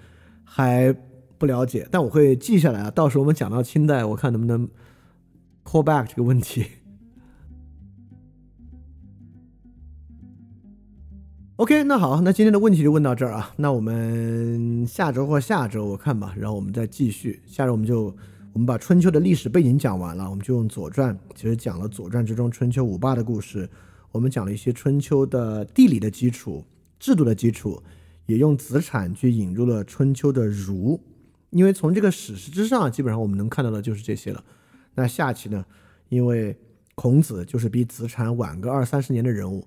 [0.44, 0.94] 还
[1.38, 2.90] 不了解，但我会记下来啊。
[2.90, 4.68] 到时候我们讲到清代，我看能不能
[5.66, 6.66] call back 这个问题。
[11.56, 13.50] OK，那好，那今天的问题就问到这儿啊。
[13.56, 17.40] 那我们下周或下周我看吧，然后我们再继续。
[17.46, 18.14] 下周我们就
[18.52, 23.68] 我们把春秋的历史背景讲完了，我们就用《左传》，其实讲了《左传》之中春秋五霸的故事，
[24.12, 26.62] 我们讲了一些春秋的地理的基础、
[27.00, 27.82] 制度的基础，
[28.26, 31.00] 也用子产去引入了春秋的儒。
[31.48, 34.44] 因为从这个史实之上，基本上我们能看到的就是这些了。
[34.96, 35.64] 那下期呢？
[36.08, 36.56] 因为
[36.96, 39.64] 孔子就是比子产晚个二三十年的人物。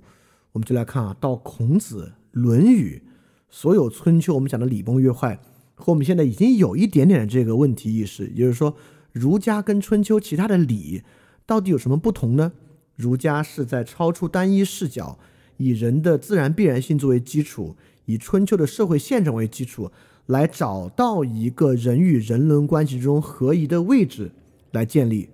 [0.52, 3.02] 我们就来看啊，到孔子、《论语》，
[3.50, 5.40] 所有春秋，我们讲的礼崩乐坏，
[5.76, 8.76] 和我们现在已经有一点点的这个问题意识，也就是说，
[9.12, 11.04] 儒家跟春秋其他的礼
[11.46, 12.52] 到底有什么不同呢？
[12.96, 15.20] 儒家是在超出单一视角，
[15.58, 17.76] 以人的自然必然性作为基础，
[18.06, 19.92] 以春秋的社会现状为基础，
[20.26, 24.32] 来找到一个人与人伦关系中合宜的位置
[24.72, 25.30] 来建立，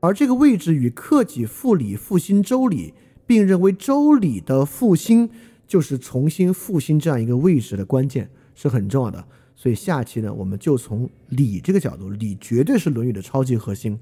[0.00, 2.94] 而这个位置与克己复礼、复兴周礼。
[3.28, 5.28] 并认为周礼的复兴
[5.66, 9.22] 就是重新复兴这样一个位置的关键，是很重要的。
[9.54, 14.00] 所以下期呢，我们就从礼这个角度，礼绝对是《论语》的超级核心，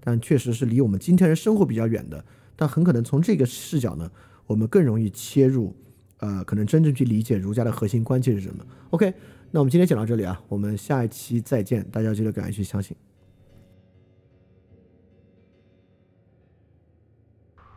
[0.00, 2.24] 但确实是离我们今天人生活比较远的。
[2.56, 4.10] 但很可能从这个视角呢，
[4.48, 5.72] 我们更容易切入，
[6.16, 8.66] 呃，可能真正去理解儒家的核心关键是什么。
[8.90, 9.14] OK，
[9.52, 12.96] 那我们今天讲到这里啊，我们下一期再见，大家记得赶快去相信。